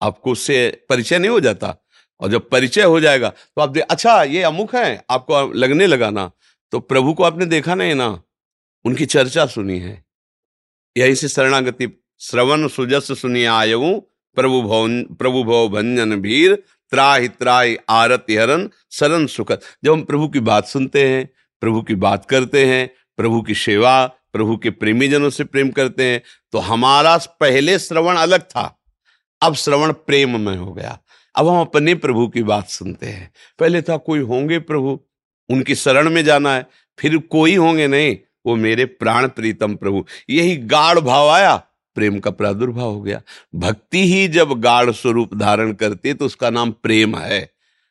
आपको 0.00 0.32
उससे 0.32 0.56
परिचय 0.88 1.18
नहीं 1.18 1.30
हो 1.30 1.40
जाता, 1.40 1.74
और 2.20 2.30
जब 2.30 2.48
परिचय 2.50 2.82
हो 2.82 3.00
जाएगा 3.00 3.28
तो 3.28 3.62
आप 3.62 3.68
देख 3.68 3.84
अच्छा 3.90 4.22
ये 4.22 4.42
अमुख 4.42 4.74
है, 4.74 5.04
आपको 5.10 5.46
लगने 5.54 5.86
लगा 5.86 6.10
ना। 6.10 6.30
तो 6.72 6.80
प्रभु 6.80 7.14
को 7.14 7.24
आपने 7.24 7.46
देखा 7.46 7.74
नहीं 7.74 7.94
ना, 7.94 8.08
उनकी 8.84 9.06
चर्चा 9.06 9.46
सुनी 9.46 9.78
है। 9.78 10.04
यही 10.96 11.14
से 11.14 11.28
शरणागति। 11.28 12.02
श्रवण 12.20 12.68
सुजस 12.68 13.24
आयु 13.50 14.00
प्रभु 14.36 14.62
भवन, 14.62 15.02
प्रभु 15.02 15.44
भव 15.44 15.68
भंजन 15.68 16.16
भीर, 16.16 16.54
त्राहि 16.90 17.28
त्राहि 17.28 17.76
आरति 17.88 18.36
हरण 18.36 18.68
शरण 18.92 19.26
सुखद। 19.26 19.60
जब 19.84 19.92
हम 19.92 20.02
प्रभु 20.02 20.28
की 20.28 20.40
बात 20.40 20.66
सुनते 20.66 21.08
हैं, 21.08 21.30
प्रभु 21.60 21.82
की 21.82 21.94
बात 21.94 22.24
करते 22.24 22.64
हैं, 22.66 22.90
प्रभु 23.16 23.42
की 23.42 23.54
सेवा, 23.54 24.06
प्रभु 24.06 24.56
के 24.56 24.70
प्रेमी 24.70 25.08
जनों 25.08 25.30
से 25.30 25.44
प्रेम 25.44 25.70
करते 25.70 26.04
हैं 26.04 26.22
तो 26.52 26.58
हमारा 26.58 27.16
पहले 27.16 27.78
श्रवण 27.78 28.16
अलग 28.16 28.42
था। 28.42 28.82
अब 29.42 29.54
श्रवण 29.54 29.92
प्रेम 29.92 30.40
में 30.40 30.56
हो 30.56 30.72
गया। 30.72 30.98
अब 31.34 31.48
हम 31.48 31.60
अपने 31.60 31.94
प्रभु 31.94 32.28
की 32.28 32.42
बात 32.42 32.68
सुनते 32.68 33.06
हैं। 33.06 33.32
पहले 33.58 33.82
था 33.82 33.96
कोई 33.96 34.18
होंगे 34.18 34.58
प्रभु, 34.58 35.00
उनकी 35.48 35.74
शरण 35.74 36.10
में 36.10 36.24
जाना 36.24 36.54
है, 36.54 36.66
फिर 36.98 37.18
कोई 37.18 37.56
होंगे 37.56 37.86
नहीं। 37.86 38.16
वो 38.46 38.56
मेरे 38.56 38.84
प्राण 38.84 39.28
प्रीतम 39.28 39.74
प्रभु। 39.74 40.04
यही 40.30 40.56
गाढ़ 40.56 40.98
भाव 40.98 41.28
आया, 41.28 41.56
प्रेम 41.96 42.18
का 42.18 42.30
प्रादुर्भाव 42.30 42.90
हो 42.90 43.00
गया। 43.02 43.20
भक्ति 43.54 44.04
ही 44.06 44.28
जब 44.28 44.60
गाढ़ 44.60 44.90
स्वरूप 44.90 45.34
धारण 45.34 45.72
करती 45.72 46.08
है 46.08 46.14
तो 46.14 46.24
उसका 46.24 46.50
नाम 46.50 46.70
प्रेम 46.72 47.16
है। 47.16 47.50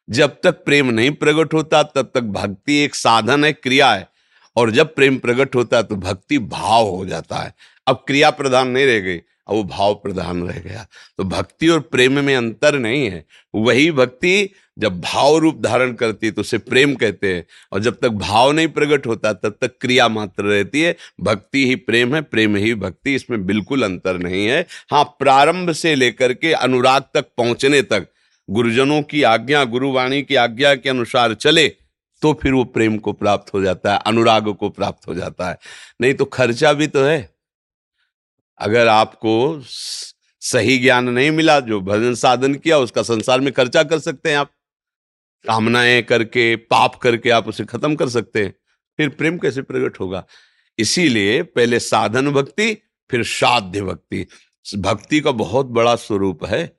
जब 0.10 0.36
तक 0.44 0.64
प्रेम 0.66 0.90
नहीं 0.90 1.12
प्रकट 1.12 1.54
होता, 1.54 1.84
तब 1.84 2.12
तक 2.16 2.22
भक्ति 2.22 2.78
एक 2.78 2.96
साधन 2.96 3.46
है, 3.46 3.54
क्रिया 3.54 3.92
है। 3.94 4.08
और 4.56 4.72
जब 4.72 4.96
प्रेम 4.96 5.18
प्रकट 5.18 5.56
होता 5.56 5.78
है 5.78 5.84
तो 5.84 5.96
भक्ति 5.96 6.38
भाव 6.40 6.88
हो 6.88 7.06
जाता 7.06 7.38
है। 7.38 7.54
अब 7.88 8.04
क्रिया 8.08 8.30
प्रधान 8.30 8.68
नहीं 8.68 8.86
रह 8.86 9.00
गई। 9.00 9.22
अब 9.48 9.56
वो 9.56 9.64
भाव 9.64 9.94
प्रधान 9.94 10.44
रह 10.48 10.60
गया। 10.60 10.86
तो 11.18 11.24
भक्ति 11.24 11.68
और 11.68 11.80
प्रेम 11.80 12.20
में 12.20 12.36
अंतर 12.36 12.80
नहीं 12.80 13.10
है। 13.10 13.26
वही 13.56 13.92
भक्ति 13.92 14.50
जब 14.80 15.00
भाव 15.02 15.38
रूप 15.38 15.62
धारण 15.62 15.94
करती 15.94 16.26
है 16.28 16.32
तो 16.32 16.42
उसे 16.42 16.58
प्रेम 16.58 16.96
कहते 16.96 17.34
हैं। 17.36 17.46
और 17.72 17.80
जब 17.80 18.00
तक 18.00 18.10
भाव 18.10 18.52
नहीं 18.52 18.68
प्रकट 18.68 19.08
होता, 19.08 19.34
तब 19.34 19.58
तक 19.62 19.78
क्रिया 19.82 20.08
मात्र 20.08 20.44
रहती 20.44 20.82
है। 20.82 20.96
भक्ति 21.22 21.66
ही 21.68 21.76
प्रेम 21.76 22.16
है, 22.16 22.22
प्रेम 22.22 22.56
ही 22.56 22.74
भक्ति। 22.76 23.16
इसमें 23.16 23.46
बिल्कुल 23.46 23.84
अंतर 23.84 24.18
नहीं 24.18 24.46
है। 24.48 24.66
हाँ 24.92 25.04
प्रारंभ 25.20 25.72
से 25.72 25.96
लेकर 25.96 26.34
के 26.34 26.54
अनुराग 26.54 27.04
तक 27.14 27.26
पहुँचने 27.38 27.82
तक, 27.82 28.08
गुरुजनों 28.50 29.02
की 29.02 29.24
आज्ञा, 29.24 29.64
गुरुवाणी 29.64 30.22
की 30.22 30.36
आज्ञा 30.36 30.76
के 30.76 30.90
अनुसार 30.90 31.34
चले 31.34 31.68
तो 32.22 32.34
फिर 32.34 32.54
वो 32.54 32.64
प्रेम 32.64 32.98
को 32.98 33.12
प्राप्त 33.14 33.54
हो 33.54 33.62
जाता 33.62 33.94
है, 33.94 34.00
अनुराग 34.00 34.54
को 34.54 34.70
प्राप्त 34.70 35.08
हो 35.08 35.16
जाता 35.16 35.50
है। 35.50 35.58
नहीं 36.02 36.14
तो 36.14 36.26
खर्चा 36.26 36.74
भी 36.74 36.88
तो 36.88 37.04
है। 37.04 37.35
अगर 38.58 38.88
आपको 38.88 39.62
सही 40.40 40.78
ज्ञान 40.78 41.10
नहीं 41.10 41.32
मिला, 41.32 41.60
जो 41.60 41.82
भजन 41.82 42.16
साधन 42.16 42.56
किया, 42.56 42.78
उसका 42.78 43.04
संसार 43.04 43.42
में 43.42 43.54
खर्चा 43.54 43.84
कर 43.84 44.00
सकते 44.00 44.30
हैं 44.30 44.38
आप। 44.38 44.52
कामनाएँ 45.48 46.02
करके, 46.02 46.56
पाप 46.56 46.96
करके 46.96 47.30
आप 47.30 47.48
उसे 47.48 47.66
खत्म 47.66 47.96
कर 47.96 48.10
सकते 48.10 48.44
हैं। 48.44 48.56
फिर 48.98 49.10
प्रेम 49.10 49.38
कैसे 49.38 49.62
प्रकट 49.62 50.00
होगा? 50.00 50.26
इसीलिए 50.80 51.44
पहले 51.44 51.80
साधन 51.80 52.32
भक्ति, 52.32 52.78
फिर 53.12 53.24
साध्य 53.24 53.82
भक्ति। 53.82 54.28
भक्ति 54.78 55.20
का 55.20 55.32
बहुत 55.32 55.66
बड़ा 55.66 55.96
स्वरूप 55.96 56.46
है। 56.46 56.78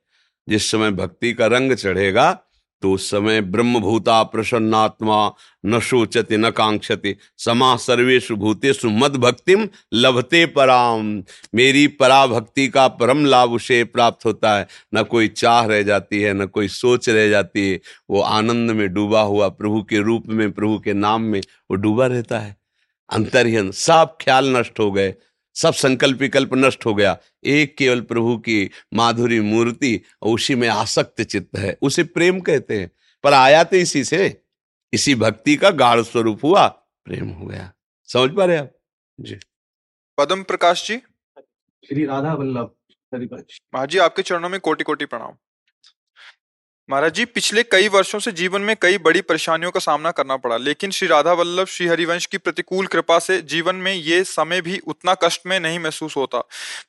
जिस 0.49 0.71
समय 0.71 0.91
भक्ति 0.91 1.33
का 1.33 1.47
रंग 1.47 1.73
चढ़ेगा 1.73 2.43
तो 2.81 2.91
उस 2.93 3.11
समय 3.11 3.41
ब्रह्मभूता 3.41 4.23
प्रसन्नात्मा 4.23 5.33
न 5.65 5.79
शोचते, 5.79 6.37
न 6.37 6.49
कांक्षते 6.49 7.15
समा 7.37 7.75
सर्वेशु 7.75 8.35
भूतेषु 8.35 8.89
मद 8.89 9.15
भक्तिम 9.15 9.69
लभते 9.93 10.45
पराम 10.45 11.23
मेरी 11.55 11.87
पराभक्ति 11.87 12.67
का 12.67 12.87
परम 12.87 13.25
लाभ 13.25 13.51
उसे 13.51 13.83
प्राप्त 13.83 14.25
होता 14.25 14.57
है। 14.57 14.67
न 14.95 15.03
कोई 15.03 15.27
चाह 15.27 15.65
रह 15.65 15.83
जाती 15.83 16.21
है, 16.21 16.33
न 16.33 16.45
कोई 16.45 16.67
सोच 16.67 17.09
रह 17.09 17.29
जाती 17.29 17.71
है। 17.71 17.79
वो 18.09 18.21
आनंद 18.21 18.71
में 18.71 18.93
डूबा 18.93 19.21
हुआ 19.21 19.47
प्रभु 19.47 19.83
के 19.83 19.99
रूप 19.99 20.23
में, 20.27 20.51
प्रभु 20.51 20.79
के 20.79 20.93
नाम 20.93 21.21
में 21.21 21.39
वो 21.39 21.75
डूबा 21.75 22.07
रहता 22.07 22.39
है। 22.39 22.57
अंतर्हन 23.09 23.71
सब 23.71 24.17
ख्याल 24.21 24.57
नष्ट 24.57 24.79
हो 24.79 24.91
गए। 24.91 25.13
सब 25.57 25.73
संकल्प 25.73 26.17
विकल्प 26.17 26.49
नष्ट 26.53 26.85
हो 26.85 26.95
गया। 26.95 27.17
एक 27.43 27.77
केवल 27.77 28.01
प्रभु 28.01 28.37
की 28.37 28.71
माधुरी 28.93 29.39
मूर्ति 29.39 30.01
उसी 30.21 30.55
में 30.55 30.67
आसक्त 30.67 31.21
चित्त 31.21 31.57
है। 31.57 31.77
उसे 31.81 32.03
प्रेम 32.03 32.39
कहते 32.39 32.79
हैं। 32.79 32.91
पर 33.23 33.33
आया 33.33 33.63
तो 33.63 33.75
इसी 33.75 34.03
से। 34.03 34.41
इसी 34.93 35.15
भक्ति 35.15 35.55
का 35.55 35.69
गाढ़ 35.69 36.01
स्वरूप 36.01 36.43
हुआ 36.43 36.67
प्रेम 37.05 37.27
हो 37.29 37.45
गया। 37.45 37.73
समझ 38.03 38.31
पा 38.31 38.45
रहे 38.45 38.57
आप? 38.57 38.71
जी। 39.19 39.39
पदम 40.17 40.43
प्रकाश 40.43 40.87
जी। 40.87 40.97
श्री 41.87 42.05
राधा 42.05 42.33
वल्लभ 42.33 42.73
महाजी 43.75 43.97
आपके 43.97 44.21
चरणों 44.21 44.49
में 44.49 44.59
कोटि 44.59 44.83
कोटि 44.83 45.05
प्रणाम। 45.05 45.31
महाराज 46.89 47.13
जी, 47.13 47.23
पिछले 47.25 47.61
कई 47.63 47.87
वर्षों 47.87 48.19
से 48.19 48.31
जीवन 48.31 48.61
में 48.61 48.75
कई 48.81 48.97
बड़ी 48.97 49.21
परेशानियों 49.21 49.71
का 49.71 49.79
सामना 49.79 50.11
करना 50.11 50.35
पड़ा, 50.37 50.57
लेकिन 50.57 50.91
श्री 50.91 51.07
राधा 51.07 51.31
वल्लभ 51.33 51.67
श्री 51.67 51.87
हरिवंश 51.87 52.25
की 52.25 52.37
प्रतिकूल 52.37 52.87
कृपा 52.87 53.17
से 53.19 53.41
जीवन 53.43 53.75
में 53.75 53.93
ये 53.93 54.23
समय 54.23 54.61
भी 54.61 54.77
उतना 54.87 55.13
कष्ट 55.13 55.45
में 55.45 55.59
नहीं 55.59 55.79
महसूस 55.79 56.15
होता। 56.17 56.43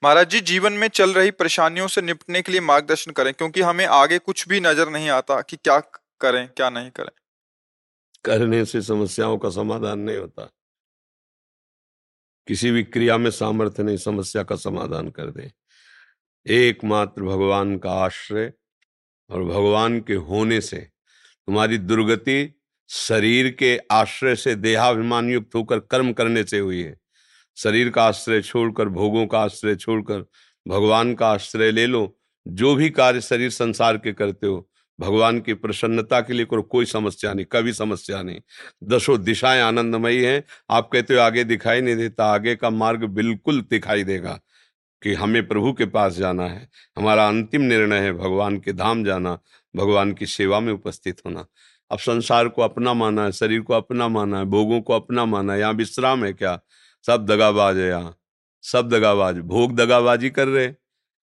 महाराज 0.04 0.30
जी, 0.30 0.40
जीवन 0.40 0.72
में 0.72 0.86
चल 0.88 1.12
रही 1.12 1.30
परेशानियों 1.32 1.88
से 1.88 2.02
निपटने 2.02 2.42
के 2.42 2.52
लिए 2.52 2.60
मार्गदर्शन 2.60 3.12
करें, 3.12 3.32
क्योंकि 3.34 3.60
हमें 3.60 3.84
आगे 3.86 4.18
कुछ 4.18 4.46
भी 4.48 4.60
नज़र 4.60 4.88
नहीं 4.88 5.08
आता 5.08 5.40
कि 5.40 5.56
क्या 5.56 5.78
करें, 6.20 6.48
क्या 6.48 6.70
नहीं 6.70 6.90
करें। 6.90 7.10
करने 8.24 8.64
से 8.64 8.82
समस्याओं 8.82 9.36
का 9.38 9.50
समाधान 9.50 9.98
नहीं 9.98 10.16
होता। 10.16 10.48
किसी 12.48 12.70
भी 12.70 12.82
क्रिया 12.82 13.16
में 13.18 13.30
सामर्थ्य 13.30 13.82
नहीं, 13.82 13.96
समस्या 13.96 14.42
का 14.42 14.56
समाधान 14.58 15.10
कर 15.10 15.30
दे। 15.30 15.50
एकमात्र 16.46 17.22
भगवान 17.22 17.76
का 17.78 17.92
आश्रय 18.04 18.52
और 19.30 19.44
भगवान 19.44 20.00
के 20.00 20.14
होने 20.14 20.60
से, 20.60 20.76
तुम्हारी 21.46 21.78
दुर्गति 21.78 22.60
शरीर 22.88 23.50
के 23.50 23.80
आश्रय 23.90 24.36
से 24.36 24.54
देहाभिमान 24.54 25.30
युक्त 25.30 25.54
होकर 25.54 25.78
कर्म 25.78 26.12
करने 26.12 26.44
से 26.44 26.58
हुई 26.58 26.82
है। 26.82 26.96
शरीर 27.56 27.90
का 27.90 28.02
आश्रय 28.04 28.42
छोड़कर, 28.42 28.88
भोगों 28.88 29.26
का 29.26 29.40
आश्रय 29.40 29.76
छोड़कर, 29.76 30.26
भगवान 30.68 31.14
का 31.14 31.28
आश्रय 31.28 31.70
ले 31.70 31.86
लो। 31.86 32.18
जो 32.48 32.74
भी 32.74 32.90
कार्य 32.90 33.20
शरीर 33.20 33.50
संसार 33.50 33.96
के 33.96 34.12
करते 34.12 34.46
हो, 34.46 34.70
भगवान 35.00 35.40
की 35.40 35.54
प्रसन्नता 35.54 36.20
के 36.20 36.32
लिए 36.32 36.46
करो, 36.46 36.62
कोई 36.62 36.84
समस्या 36.84 37.34
नहीं, 37.34 37.46
कभी 37.52 37.72
समस्या 37.72 38.22
नहीं। 38.22 38.40
दसों 38.84 39.22
दिशाएँ 39.22 39.60
आनंदमयी 39.60 40.24
हैं। 40.24 40.44
आप 40.70 40.90
कहते 40.92 41.14
हो, 41.14 41.20
आगे 41.20 41.44
दिखाई 41.44 41.80
नहीं 41.80 41.96
देता, 41.96 42.24
आगे 42.24 42.56
का 42.56 42.70
मार्ग 42.70 43.04
बिल्कुल 43.04 43.60
दिखाई 43.60 44.04
देगा। 44.04 44.40
कि 45.02 45.14
हमें 45.14 45.48
प्रभु 45.48 45.72
के 45.72 45.86
पास 45.86 46.12
जाना 46.12 46.44
है। 46.44 46.68
हमारा 46.96 47.28
अंतिम 47.28 47.62
निर्णय 47.62 47.98
है 47.98 48.12
भगवान 48.12 48.58
के 48.58 48.72
धाम 48.72 49.04
जाना, 49.04 49.38
भगवान 49.76 50.12
की 50.12 50.26
सेवा 50.26 50.60
में 50.60 50.72
उपस्थित 50.72 51.20
होना। 51.26 51.46
अब 51.90 51.98
संसार 51.98 52.48
को 52.48 52.62
अपना 52.62 52.94
माना 52.94 53.24
है, 53.24 53.32
शरीर 53.32 53.60
को 53.60 53.74
अपना 53.74 54.08
माना 54.08 54.38
है, 54.38 54.44
भोगों 54.44 54.80
को 54.80 54.92
अपना 54.92 55.24
माना 55.24 55.52
है। 55.52 55.60
यहाँ 55.60 55.72
विश्राम 55.72 56.24
है 56.24 56.32
क्या? 56.32 56.60
सब 57.06 57.26
दगाबाज 57.26 57.76
है 57.78 57.88
यहाँ। 57.88 58.16
सब 58.62 58.88
दगाबाज। 58.88 59.38
भोग 59.38 59.76
दगाबाजी 59.76 60.30
कर 60.30 60.48
रहे 60.48 60.70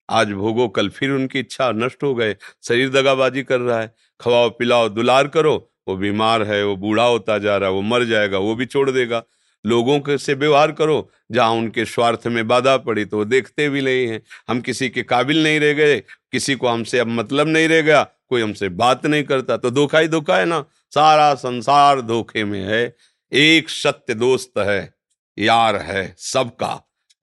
आज 0.10 0.32
भोगो, 0.32 0.68
कल 0.68 0.90
फिर 0.90 1.12
उनकी 1.12 1.40
इच्छा, 1.40 1.72
नष्ट 1.72 2.04
हो 2.04 2.16
गए। 2.16 2.36
शरीर 2.64 2.90
दगाबाजी 2.90 3.44
कर 3.44 3.60
रहा 3.60 3.80
है। 3.82 3.96
खवाओ, 4.22 4.50
पिलाओ, 4.50 4.90
दुलार 4.90 5.28
करो। 5.28 5.72
वो 5.88 5.96
बीमार 5.96 6.44
है, 6.44 6.66
वो 6.66 6.76
बूढ़ा 6.76 7.04
होता 7.04 7.38
जा 7.38 7.58
रहा 7.58 7.70
है, 7.70 7.76
वो 7.76 7.82
मर 7.82 8.04
जाएगा, 8.04 8.38
वो 8.38 8.56
भी 8.56 8.66
छोड़ 8.66 8.92
देगा। 8.92 9.24
लोगों 9.66 10.00
के 10.00 10.18
से 10.18 10.34
व्यवहार 10.34 10.72
करो, 10.72 11.10
जहाँ 11.32 11.52
उनके 11.52 11.86
स्वार्थ 11.86 12.28
में 12.28 12.48
बाधा 12.48 12.76
पड़ी 12.78 13.06
तो 13.06 13.24
देखते 13.26 13.70
भी 13.70 13.82
नहीं 13.82 14.08
है। 14.08 14.22
हम 14.50 14.62
किसी 14.62 14.90
के 14.90 15.04
काबिल 15.04 15.44
नहीं 15.44 15.60
रह 15.60 15.74
गए, 15.74 16.00
किसी 16.32 16.56
को 16.56 16.68
हमसे 16.68 17.00
अब 17.00 17.08
मतलब 17.10 17.48
नहीं 17.48 17.68
रह 17.68 17.82
गया, 17.82 18.04
कोई 18.30 18.42
हमसे 18.42 18.70
बात 18.72 19.06
नहीं 19.06 19.24
करता 19.24 19.58
तो 19.58 19.72
धोखा 19.72 20.00
ही 20.00 20.08
धोखा 20.08 20.38
है 20.38 20.46
ना। 20.46 20.64
सारा 20.94 21.34
संसार 21.36 22.02
धोखे 22.02 22.44
में 22.46 22.62
है। 22.62 22.96
एक 23.32 23.70
सत्य 23.70 24.14
दोस्त 24.14 24.58
है, 24.60 24.94
यार 25.38 25.76
है, 25.78 26.14
सबका। 26.18 26.74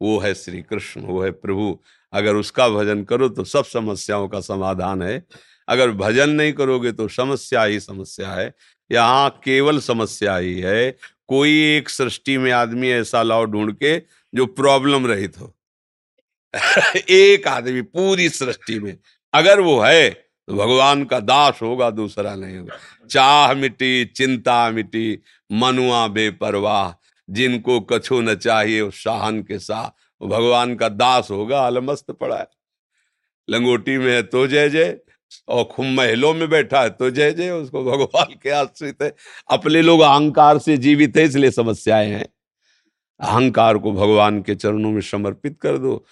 वो 0.00 0.18
है 0.18 0.32
श्री 0.34 0.60
कृष्ण, 0.62 1.00
वो 1.00 1.22
है 1.22 1.30
प्रभु। 1.30 1.78
अगर 2.12 2.34
उसका 2.34 2.68
भजन 2.68 3.02
करो 3.04 3.28
तो 3.28 3.44
सब 3.44 3.64
समस्याओं 3.64 4.28
का 4.28 4.40
समाधान 4.40 5.02
है। 5.02 5.22
अगर 5.68 5.90
भजन 5.90 6.30
नहीं 6.30 6.52
करोगे 6.52 6.92
तो 6.92 7.08
समस्या 7.08 7.62
ही 7.64 7.80
समस्या 7.80 8.30
है। 8.30 8.52
यहाँ 8.92 9.31
केवल 9.31 9.81
समस्या 9.81 10.37
ही 10.37 10.61
है। 10.61 10.98
कोई 11.29 11.77
एक 11.77 11.88
सृष्टि 11.88 12.38
में 12.38 12.53
आदमी 12.53 12.90
ऐसा 12.90 13.22
लाओ 13.22 13.44
ढूंढ 13.44 13.72
के 13.72 13.98
जो 14.35 14.46
प्रॉब्लम 14.46 15.07
रहित 15.07 15.40
हो। 15.40 15.55
एक 17.11 17.48
आदमी 17.48 17.83
पूरी 17.83 18.29
सृष्टि 18.29 18.79
में 18.79 18.98
अगर 19.35 19.61
वो 19.61 19.81
है 19.81 20.11
तो 20.11 20.55
भगवान 20.55 21.05
का 21.05 21.20
दास 21.20 21.59
होगा, 21.62 21.90
दूसरा 21.90 22.35
नहीं 22.35 22.59
होगा। 22.59 22.79
चाह 23.11 23.55
मिटी, 23.55 24.05
चिंता 24.05 24.70
मिटी, 24.70 25.18
मनुआ 25.53 26.09
बेपरवाह, 26.09 26.94
जिनको 27.31 27.81
कछु 27.81 28.20
न 28.20 28.35
चाहिए 28.35 28.81
उस 28.81 28.94
शाहन 28.94 29.42
के 29.42 29.59
साथ 29.59 30.24
भगवान 30.27 30.74
का 30.74 30.88
दास 30.88 31.29
होगा 31.31 31.66
अलमस्त 31.66 32.11
पड़ा 32.11 32.37
है। 32.37 32.46
लंगोटी 33.51 33.98
में 33.98 34.12
है 34.14 34.22
तो 34.22 34.46
जय 34.46 34.68
जय। 34.68 35.01
और 35.48 35.64
खुम 35.64 35.86
महलों 35.94 36.32
में 36.34 36.48
बैठा 36.50 36.82
है 36.82 36.90
तो 36.90 37.10
जय 37.10 37.32
जय 37.32 37.50
उसको 37.50 37.84
भगवान 37.84 38.34
के 38.42 38.50
आश्रित 38.50 39.02
है। 39.02 39.14
अपने 39.50 39.82
लोग 39.82 40.00
अहंकार 40.00 40.58
से 40.58 40.76
जीवित 40.76 41.16
है, 41.16 41.24
इसलिए 41.24 41.50
समस्याएँ 41.50 42.10
हैं। 42.10 42.26
अहंकार 43.20 43.78
को 43.78 43.92
भगवान 43.92 44.40
के 44.42 44.54
चरणों 44.54 44.90
में 44.90 45.00
समर्पित 45.00 45.58
कर 45.60 45.78
दो। 45.78 46.04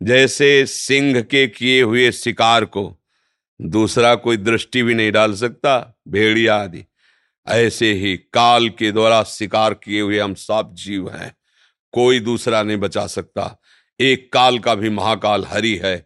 जैसे 0.00 0.64
सिंह 0.66 1.20
के 1.22 1.46
किए 1.46 1.82
हुए 1.82 2.10
शिकार 2.12 2.64
को 2.66 2.90
दूसरा 3.60 4.14
कोई 4.14 4.36
दृष्टि 4.36 4.82
भी 4.82 4.94
नहीं 4.94 5.12
डाल 5.12 5.34
सकता 5.34 5.78
भेड़िया 6.08 6.56
आदि। 6.56 6.84
ऐसे 7.46 7.92
ही 7.92 8.16
काल 8.32 8.68
के 8.68 8.90
द्वारा 8.92 9.22
शिकार 9.22 9.74
किए 9.74 10.00
हुए 10.00 10.18
हम 10.18 10.34
सब 10.34 10.74
जीव 10.74 11.08
हैं, 11.10 11.34
कोई 11.94 12.20
दूसरा 12.20 12.62
नहीं 12.62 12.76
बचा 12.76 13.06
सकता। 13.06 13.56
एक 14.00 14.32
काल 14.32 14.58
का 14.58 14.74
भी 14.74 14.90
महाकाल 14.90 15.44
हरि 15.44 15.74
है 15.84 15.96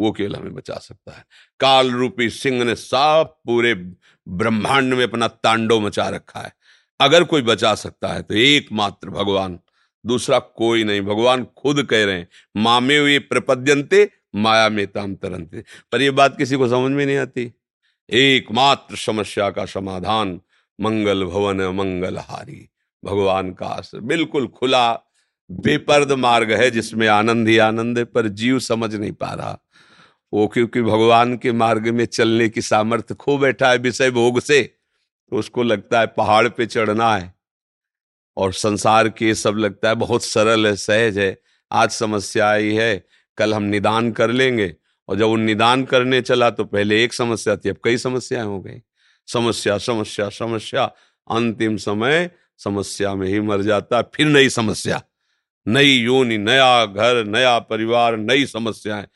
वो 0.00 0.10
केवल 0.12 0.34
हमें 0.36 0.54
बचा 0.54 0.74
सकता 0.74 1.12
है। 1.12 1.24
काल 1.60 1.90
रूपी 1.90 2.28
सिंह 2.30 2.62
ने 2.64 2.74
सब 2.74 3.34
पूरे 3.46 3.74
ब्रह्मांड 3.74 4.94
में 4.94 5.04
अपना 5.04 5.28
तांडव 5.28 5.80
मचा 5.80 6.08
रखा 6.08 6.40
है। 6.40 6.52
अगर 7.00 7.24
कोई 7.24 7.42
बचा 7.42 7.74
सकता 7.74 8.08
है 8.08 8.22
तो 8.22 8.34
एकमात्र 8.34 9.10
भगवान, 9.10 9.58
दूसरा 10.04 10.38
कोई 10.38 10.84
नहीं। 10.84 11.00
भगवान 11.02 11.44
खुद 11.56 11.82
कह 11.82 12.04
रहे 12.04 12.14
हैं, 12.14 12.28
मामे 12.56 12.98
हुए 12.98 13.18
प्रपद्यंते 13.20 14.08
माया 14.34 14.68
में 14.68 14.86
ताम 14.86 15.14
तरंते 15.14 15.64
पर 15.92 16.02
यह 16.02 16.12
बात 16.12 16.36
किसी 16.38 16.56
को 16.56 16.68
समझ 16.68 16.90
में 16.92 17.04
नहीं 17.06 17.16
आती। 17.16 17.52
एकमात्र 18.08 18.96
समस्या 18.96 19.50
का 19.50 19.64
समाधान, 19.66 20.40
मंगल 20.78 21.24
भवन 21.24 21.60
मंगल 21.74 22.18
हारी 22.18 22.68
भगवान 23.02 23.52
का 23.52 23.66
आश्रय। 23.66 24.00
बिल्कुल 24.00 24.46
खुला, 24.48 24.92
बेपर्द 25.50 26.12
मार्ग 26.12 26.52
है 26.52 26.70
जिसमें 26.70 27.06
आनंद 27.08 27.48
ही 27.48 27.56
आनंद 27.58 27.98
है, 27.98 28.04
पर 28.04 28.28
जीव 28.28 28.58
समझ 28.58 28.94
नहीं 28.94 29.12
पा 29.12 29.32
रहा। 29.34 29.58
वो 30.32 30.46
क्योंकि 30.48 30.82
भगवान 30.82 31.36
के 31.36 31.52
मार्ग 31.52 31.88
में 31.88 32.04
चलने 32.04 32.48
की 32.48 32.62
सामर्थ्य 32.62 33.14
खो 33.14 33.38
बैठा 33.38 33.70
है 33.70 33.78
विषय 33.78 34.10
भोग 34.10 34.40
से 34.40 34.62
तो 34.62 35.36
उसको 35.36 35.62
लगता 35.62 36.00
है 36.00 36.06
पहाड़ 36.06 36.48
पे 36.48 36.66
चढ़ना 36.66 37.16
है। 37.16 37.34
और 38.36 38.52
संसार 38.52 39.08
के 39.08 39.34
सब 39.34 39.56
लगता 39.56 39.88
है 39.88 39.94
बहुत 39.94 40.24
सरल 40.24 40.66
है, 40.66 40.76
सहज 40.76 41.18
है। 41.18 41.36
आज 41.72 41.90
समस्या 41.90 42.48
आई 42.50 42.72
है, 42.74 43.04
कल 43.36 43.54
हम 43.54 43.62
निदान 43.62 44.12
कर 44.12 44.30
लेंगे। 44.30 44.74
और 45.08 45.16
जब 45.16 45.26
वो 45.26 45.36
निदान 45.36 45.84
करने 45.84 46.20
चला 46.20 46.50
तो 46.50 46.64
पहले 46.64 47.04
एक 47.04 47.12
समस्या 47.14 47.56
थी, 47.56 47.68
अब 47.68 47.76
कई 47.84 47.96
समस्याएँ 47.96 48.44
हो 48.44 48.60
गई। 48.60 48.80
समस्या 49.26 49.78
समस्या 49.78 50.28
समस्या, 50.28 50.84
अंतिम 51.30 51.76
समय 51.76 52.30
समस्या 52.58 53.14
में 53.14 53.28
ही 53.28 53.40
मर 53.40 53.62
जाता, 53.62 54.02
फिर 54.02 54.26
नई 54.26 54.48
समस्या। 54.48 55.02
नई 55.68 55.90
योनि, 55.90 56.38
नया 56.38 56.86
घर, 56.86 57.24
नया 57.24 57.58
परिवार, 57.58 58.16
नई 58.16 58.46
समस्याएँ। 58.46 59.06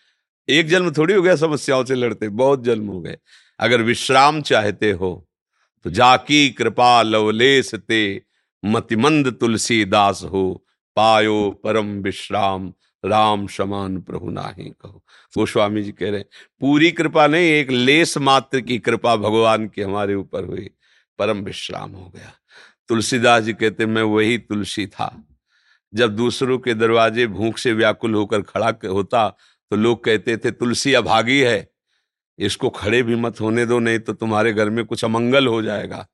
एक 0.48 0.68
जन्म 0.68 0.90
थोड़ी 0.92 1.14
हो 1.14 1.22
गया 1.22 1.36
समस्याओं 1.36 1.84
से 1.84 1.94
लड़ते, 1.94 2.28
बहुत 2.28 2.64
जन्म 2.64 2.86
हो 2.86 3.00
गए। 3.00 3.18
अगर 3.60 3.82
विश्राम 3.82 4.40
चाहते 4.42 4.90
हो 4.92 5.26
तो 5.84 5.90
जाकी 5.90 6.48
कृपा 6.50 7.02
लवलेस 7.02 7.74
ते, 7.74 8.22
मतिमंद 8.62 9.32
तुलसी 9.32 9.84
दास 9.84 10.22
हो, 10.24 10.64
पायो 10.96 11.50
परम 11.64 11.86
विश्राम, 12.02 12.72
राम 13.04 13.46
समान 13.46 14.00
प्रभु 14.00 14.30
नाही 14.30 14.68
कहो। 14.70 15.02
गोस्वामी 15.34 15.82
जी 15.82 15.92
कह 15.92 16.10
रहे 16.10 16.18
हैं, 16.18 16.26
पूरी 16.60 16.90
कृपा 16.90 17.26
नहीं, 17.26 17.50
एक 17.50 17.70
लेस 17.70 18.16
मात्र 18.18 18.60
की 18.60 18.78
कृपा 18.78 19.16
भगवान 19.16 19.66
की 19.68 19.82
हमारे 19.82 20.14
ऊपर 20.14 20.44
हुई, 20.44 20.70
परम 21.18 21.40
विश्राम 21.40 21.90
हो 21.90 22.08
गया। 22.08 22.32
तुलसीदास 22.88 23.42
जी 23.42 23.52
कहते, 23.52 23.86
मैं 23.86 24.02
वही 24.02 24.38
तुलसी 24.38 24.86
था, 24.86 25.12
जब 25.92 26.16
दूसरों 26.16 26.58
के 26.58 26.74
दरवाजे 26.74 27.26
भूख 27.28 27.58
से 27.58 27.72
व्याकुल 27.72 28.14
होकर 28.14 28.42
खड़ा 28.42 28.74
होता 28.84 29.28
तो 29.74 29.78
लोग 29.78 30.02
कहते 30.04 30.36
थे, 30.36 30.50
तुलसी 30.50 30.92
अभागी 30.94 31.40
है। 31.40 31.68
इसको 32.38 32.68
खड़े 32.70 33.02
भी 33.02 33.14
मत 33.16 33.40
होने 33.40 33.64
दो, 33.66 33.78
नहीं 33.78 33.98
तो 33.98 34.12
तुम्हारे 34.12 34.52
घर 34.52 34.70
में 34.70 34.84
कुछ 34.84 35.04
अमंगल 35.04 35.46
हो 35.46 35.60
जाएगा। 35.62 36.06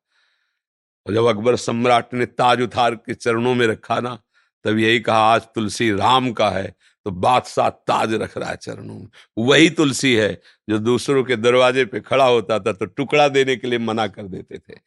और 1.06 1.14
जब 1.14 1.26
अकबर 1.26 1.56
सम्राट 1.56 2.14
ने 2.14 2.26
ताज 2.26 2.62
उतार 2.62 2.94
के 2.96 3.14
चरणों 3.14 3.54
में 3.54 3.66
रखा 3.66 4.00
ना, 4.00 4.16
तब 4.64 4.78
यही 4.78 5.00
कहा, 5.00 5.18
आज 5.24 5.42
तुलसी 5.54 5.90
राम 5.92 6.32
का 6.32 6.50
है 6.50 6.74
तो 7.06 7.10
बादशाह 7.10 7.68
ताज 7.68 8.14
रख 8.14 8.38
रहा 8.38 8.50
है 8.50 8.56
चरणों 8.56 8.94
में। 8.94 9.08
वही 9.38 9.70
तुलसी 9.70 10.14
है 10.14 10.32
जो 10.68 10.78
दूसरों 10.80 11.24
के 11.24 11.36
दरवाजे 11.36 11.84
पे 11.84 12.00
खड़ा 12.00 12.26
होता 12.26 12.58
था 12.58 12.72
तो 12.72 12.86
टुकड़ा 12.86 13.28
देने 13.30 13.56
के 13.56 13.68
लिए 13.68 13.78
मना 13.80 14.06
कर 14.08 14.22
देते 14.24 14.58
थे। 14.58 14.78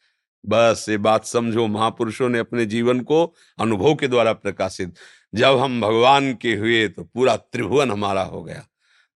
बस 0.43 0.86
ये 0.89 0.97
बात 0.99 1.25
समझो, 1.27 1.67
महापुरुषों 1.67 2.29
ने 2.29 2.39
अपने 2.39 2.65
जीवन 2.67 2.99
को 3.01 3.25
अनुभव 3.59 3.95
के 3.95 4.07
द्वारा 4.07 4.33
प्रकाशित 4.36 4.95
जब 5.35 5.57
हम 5.59 5.81
भगवान 5.81 6.33
के 6.33 6.53
हुए 6.55 6.87
तो 6.87 7.03
पूरा 7.03 7.35
त्रिभुवन 7.35 7.91
हमारा 7.91 8.21
हो 8.21 8.43
गया। 8.43 8.67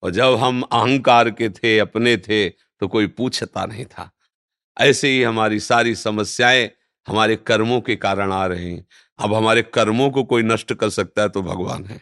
और 0.03 0.11
जब 0.11 0.35
हम 0.35 0.61
अहंकार 0.61 1.29
के 1.29 1.49
थे, 1.49 1.79
अपने 1.79 2.17
थे 2.17 2.49
तो 2.49 2.87
कोई 2.87 3.07
पूछता 3.07 3.65
नहीं 3.65 3.85
था। 3.85 4.11
ऐसे 4.81 5.07
ही 5.07 5.23
हमारी 5.23 5.59
सारी 5.59 5.95
समस्याएँ 5.95 6.71
हमारे 7.07 7.35
कर्मों 7.35 7.81
के 7.81 7.95
कारण 7.95 8.31
आ 8.31 8.45
रहे 8.45 8.71
हैं। 8.71 8.85
अब 9.19 9.33
हमारे 9.33 9.61
कर्मों 9.61 10.09
को 10.09 10.23
कोई 10.23 10.43
नष्ट 10.43 10.73
कर 10.73 10.89
सकता 10.89 11.21
है 11.21 11.29
तो 11.29 11.41
भगवान 11.41 11.85
है। 11.85 12.01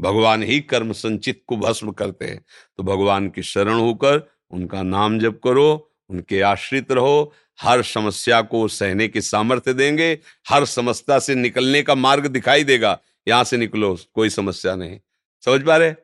भगवान 0.00 0.42
ही 0.42 0.60
कर्म 0.60 0.92
संचित 0.92 1.42
को 1.46 1.56
भस्म 1.56 1.92
करते 1.92 2.24
हैं। 2.24 2.44
तो 2.76 2.82
भगवान 2.82 3.28
की 3.28 3.42
शरण 3.42 3.74
होकर 3.74 4.30
उनका 4.50 4.82
नाम 4.82 5.18
जप 5.18 5.40
करो, 5.44 5.90
उनके 6.08 6.40
आश्रित 6.40 6.92
रहो। 6.92 7.32
हर 7.60 7.82
समस्या 7.82 8.42
को 8.42 8.68
सहने 8.68 9.08
की 9.08 9.20
सामर्थ्य 9.20 9.74
देंगे। 9.74 10.18
हर 10.48 10.64
समस्या 10.64 11.18
से 11.18 11.34
निकलने 11.34 11.82
का 11.82 11.94
मार्ग 11.94 12.26
दिखाई 12.26 12.64
देगा। 12.64 12.98
यहाँ 13.26 13.44
से 13.44 13.56
निकलो 13.56 13.96
कोई 14.14 14.30
समस्या 14.30 14.74
नहीं। 14.76 14.98
समझ 15.42 15.62
पा 15.66 15.76
रहे? 15.76 15.94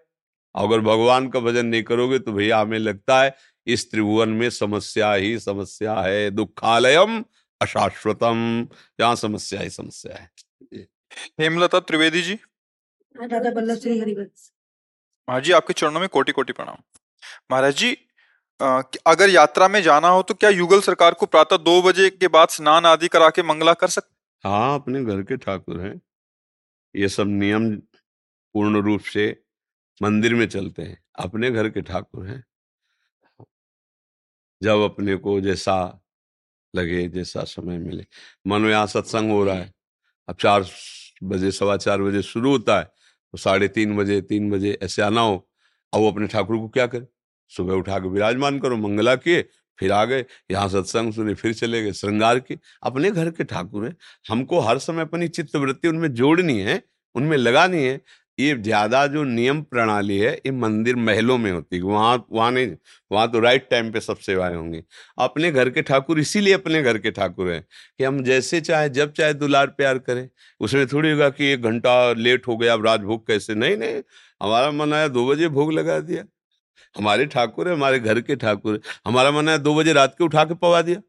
अगर 0.55 0.81
भगवान 0.81 1.29
का 1.29 1.41
भजन 1.41 1.67
नहीं 1.67 1.83
करोगे 1.83 2.19
तो 2.19 2.33
भैया 2.33 2.59
हमें 2.61 2.79
लगता 2.79 3.23
है 3.23 3.35
इस 3.67 3.91
त्रिभुवन 3.91 4.29
में 4.31 4.49
समस्या 4.51 5.13
ही 5.13 5.39
समस्या 5.39 5.95
है। 5.95 6.31
दुखालयम 6.31 7.23
अशाश्वतम। 7.61 8.67
यहाँ 9.01 9.15
समस्या 9.17 9.61
ही 9.61 9.71
समस्या 9.71 10.17
है। 10.17 10.87
हेमलता 11.41 11.81
त्रिवेदी 11.81 12.23
जी। 12.23 12.35
दादा 12.35 13.51
बल्लभ 13.51 13.79
श्री 13.79 13.99
हरिवंश। 14.01 14.51
महाराज 15.29 15.45
जी 15.45 15.53
आपके 15.53 15.73
चरणों 15.73 16.01
में 16.01 16.09
कोटि 16.09 16.33
कोटि 16.33 16.53
प्रणाम। 16.53 16.77
महाराज 17.51 17.77
जी 17.77 17.97
अगर 19.07 19.31
यात्रा 19.31 19.69
में 19.69 19.81
जाना 19.83 20.09
हो 20.09 20.23
तो 20.23 20.35
क्या 20.35 20.51
युगल 20.51 20.81
सरकार 20.81 21.15
को 21.15 21.27
प्रातः 21.27 21.57
दो 21.59 21.81
बजे 21.83 22.09
के 22.11 22.29
बाद 22.29 22.49
स्नान 22.49 22.87
आदि 22.87 23.09
करा 23.09 23.29
के 23.31 23.43
मंगला 23.43 23.73
कर 23.75 23.89
सकते 23.89 24.49
हाँ 24.49 24.75
अपने 24.75 25.05
घर 25.05 25.23
के 25.23 25.37
ठाकुर 25.37 25.81
हैं। 25.81 26.01
ये 26.99 27.09
सब 27.09 27.27
नियम 27.27 27.77
पूर्ण 28.55 28.77
रूप 28.77 29.01
से 29.01 29.43
मंदिर 30.03 30.35
में 30.35 30.49
चलते 30.49 30.83
हैं। 30.83 31.05
अपने 31.19 31.51
घर 31.51 31.71
के 31.71 31.81
ठाकुर 31.81 32.27
हैं। 32.27 32.45
जब 34.63 34.79
अपने 34.79 35.17
को 35.17 35.41
जैसा 35.41 36.05
लगे, 36.77 37.09
जैसा 37.09 37.45
समय 37.45 37.79
मिले। 37.79 38.07
मानो 38.47 38.69
यहाँ 38.69 38.87
सत्संग 38.87 39.31
हो 39.31 39.45
रहा 39.45 39.55
है। 39.55 39.75
अब 40.29 40.37
चार 40.37 40.65
बजे, 41.23 41.51
सवा 41.51 41.77
चार 41.77 42.03
बजे 42.03 42.23
शुरू 42.23 42.51
होता 42.51 42.79
है। 42.79 42.85
तो 43.33 43.39
साढ़े 43.39 43.69
तीन 43.69 43.97
बजे 43.97 44.21
तीन 44.21 44.51
बजे 44.51 44.79
ऐसे 44.83 45.03
आना 45.03 45.21
हो। 45.21 45.51
अब 45.95 46.01
वो 46.01 46.13
अपने 46.13 46.27
ठाकुर 46.27 46.57
को 46.57 46.69
क्या 46.69 46.87
करे? 46.87 47.07
सुबह 47.49 47.75
उठा 47.75 47.99
के 47.99 48.09
विराजमान 48.09 48.61
करो, 48.61 48.77
मंगला 48.77 49.17
किए। 49.17 49.49
फिर 49.79 49.93
आ 49.93 50.05
गए, 50.05 50.25
यहाँ 50.51 50.69
सत्संग 50.69 51.12
सुने, 51.12 51.35
फिर 51.35 51.53
चले 51.55 51.83
गए। 51.83 51.93
श्रृंगार 51.95 52.38
किए 52.41 52.59
अपने 52.83 53.11
घर 53.11 53.31
के 53.31 53.45
ठाकुर 53.47 53.85
हैं। 53.85 53.97
हमको 54.31 54.61
हर 54.61 54.79
समय 54.81 55.03
अपनी 55.03 55.29
चित्त 55.31 55.57
वृत्ति 55.57 55.88
उनमें 55.88 56.12
जोड़नी 56.14 56.59
है, 56.61 56.83
उनमें 57.14 57.37
लगानी 57.37 57.83
है। 57.85 58.01
ये 58.38 58.55
ज़्यादा 58.57 59.07
जो 59.07 59.23
नियम 59.25 59.61
प्रणाली 59.62 60.19
है, 60.19 60.33
ये 60.37 60.51
मंदिर 60.53 60.97
महलों 60.97 61.37
में 61.38 61.51
होती 61.53 61.77
है। 61.77 61.83
वहाँ 61.83 62.27
वहाँ 62.33 62.51
नहीं, 62.53 62.75
वहाँ 63.11 63.31
तो 63.33 63.41
राइट 63.41 63.67
टाइम 63.71 63.91
पे 63.93 64.01
सब 64.01 64.17
सेवाएँ 64.19 64.55
होंगी। 64.57 64.83
अपने 65.19 65.51
घर 65.53 65.71
के 65.71 65.83
ठाकुर 65.83 66.19
इसीलिए 66.21 66.55
अपने 66.55 66.83
घर 66.83 66.99
के 66.99 67.11
ठाकुर 67.11 67.51
हैं 67.51 67.62
कि 67.99 68.05
हम 68.05 68.23
जैसे 68.25 68.61
चाहे, 68.61 68.88
जब 68.91 69.12
चाहे 69.12 69.35
दुलार 69.35 69.67
प्यार 69.69 69.99
करें। 70.01 70.29
उसमें 70.61 70.87
थोड़ी 70.87 71.11
होगा 71.11 71.29
कि 71.31 71.53
एक 71.53 71.62
घंटा 71.62 72.12
लेट 72.14 72.47
हो 72.49 72.57
गया, 72.57 72.75
अब 72.75 72.87
राजभोग 72.87 73.27
कैसे? 73.27 73.55
नहीं 73.55 73.77
नहीं, 73.77 74.03
हमारा 74.41 74.71
मन 74.73 74.93
आया 74.95 75.09
दो 75.11 75.27
बजे 75.29 75.49
भोग 75.51 75.73
लगा 75.73 75.99
दिया। 76.01 76.25
हमारे 76.97 77.27
ठाकुर 77.27 77.69
है, 77.69 77.75
हमारे 77.75 77.99
घर 78.01 78.21
के 78.21 78.37
ठाकुर 78.37 78.81
हमारा 79.07 79.31
मन 79.31 79.49
है 79.49 79.59
दो 79.59 79.75
बजे 79.75 79.93
रात 79.93 80.14
के 80.19 80.25
उठा 80.25 80.45
के 80.45 80.55
पवा 80.55 80.83
दिया। 80.83 81.01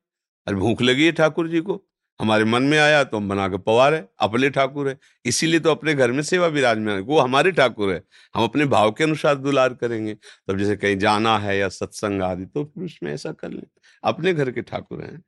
अरे 0.47 0.55
भूख 0.55 0.81
लगी 0.81 1.05
है 1.05 1.11
ठाकुर 1.11 1.47
जी 1.47 1.61
को। 1.61 1.81
हमारे 2.19 2.43
मन 2.43 2.63
में 2.63 2.77
आया 2.79 3.03
तो 3.03 3.17
हम 3.17 3.29
बना 3.29 3.47
के 3.47 3.57
पवा 3.57 3.87
रहे 3.89 4.01
अपने 4.19 4.49
ठाकुर 4.49 4.87
है। 4.89 4.97
इसीलिए 5.25 5.59
तो 5.59 5.71
अपने 5.71 5.93
घर 5.93 6.11
में 6.11 6.21
सेवा 6.23 6.47
विराजमान 6.47 6.95
है। 6.95 7.01
वो 7.01 7.19
हमारे 7.19 7.51
ठाकुर 7.51 7.91
है। 7.93 8.01
हम 8.35 8.43
अपने 8.43 8.65
भाव 8.65 8.91
के 8.91 9.03
अनुसार 9.03 9.35
दुलार 9.35 9.73
करेंगे। 9.73 10.13
तब 10.13 10.53
तो 10.53 10.57
जैसे 10.57 10.75
कहीं 10.77 10.97
जाना 10.97 11.37
है 11.39 11.57
या 11.57 11.69
सत्संग 11.69 12.21
आदि 12.21 12.45
तो 12.45 12.63
फिर 12.65 12.83
उसमें 12.85 13.11
ऐसा 13.13 13.31
कर 13.31 13.51
ले। 13.51 13.61
अपने 14.03 14.33
घर 14.33 14.51
के 14.51 14.61
ठाकुर 14.61 15.01
हैं। 15.03 15.21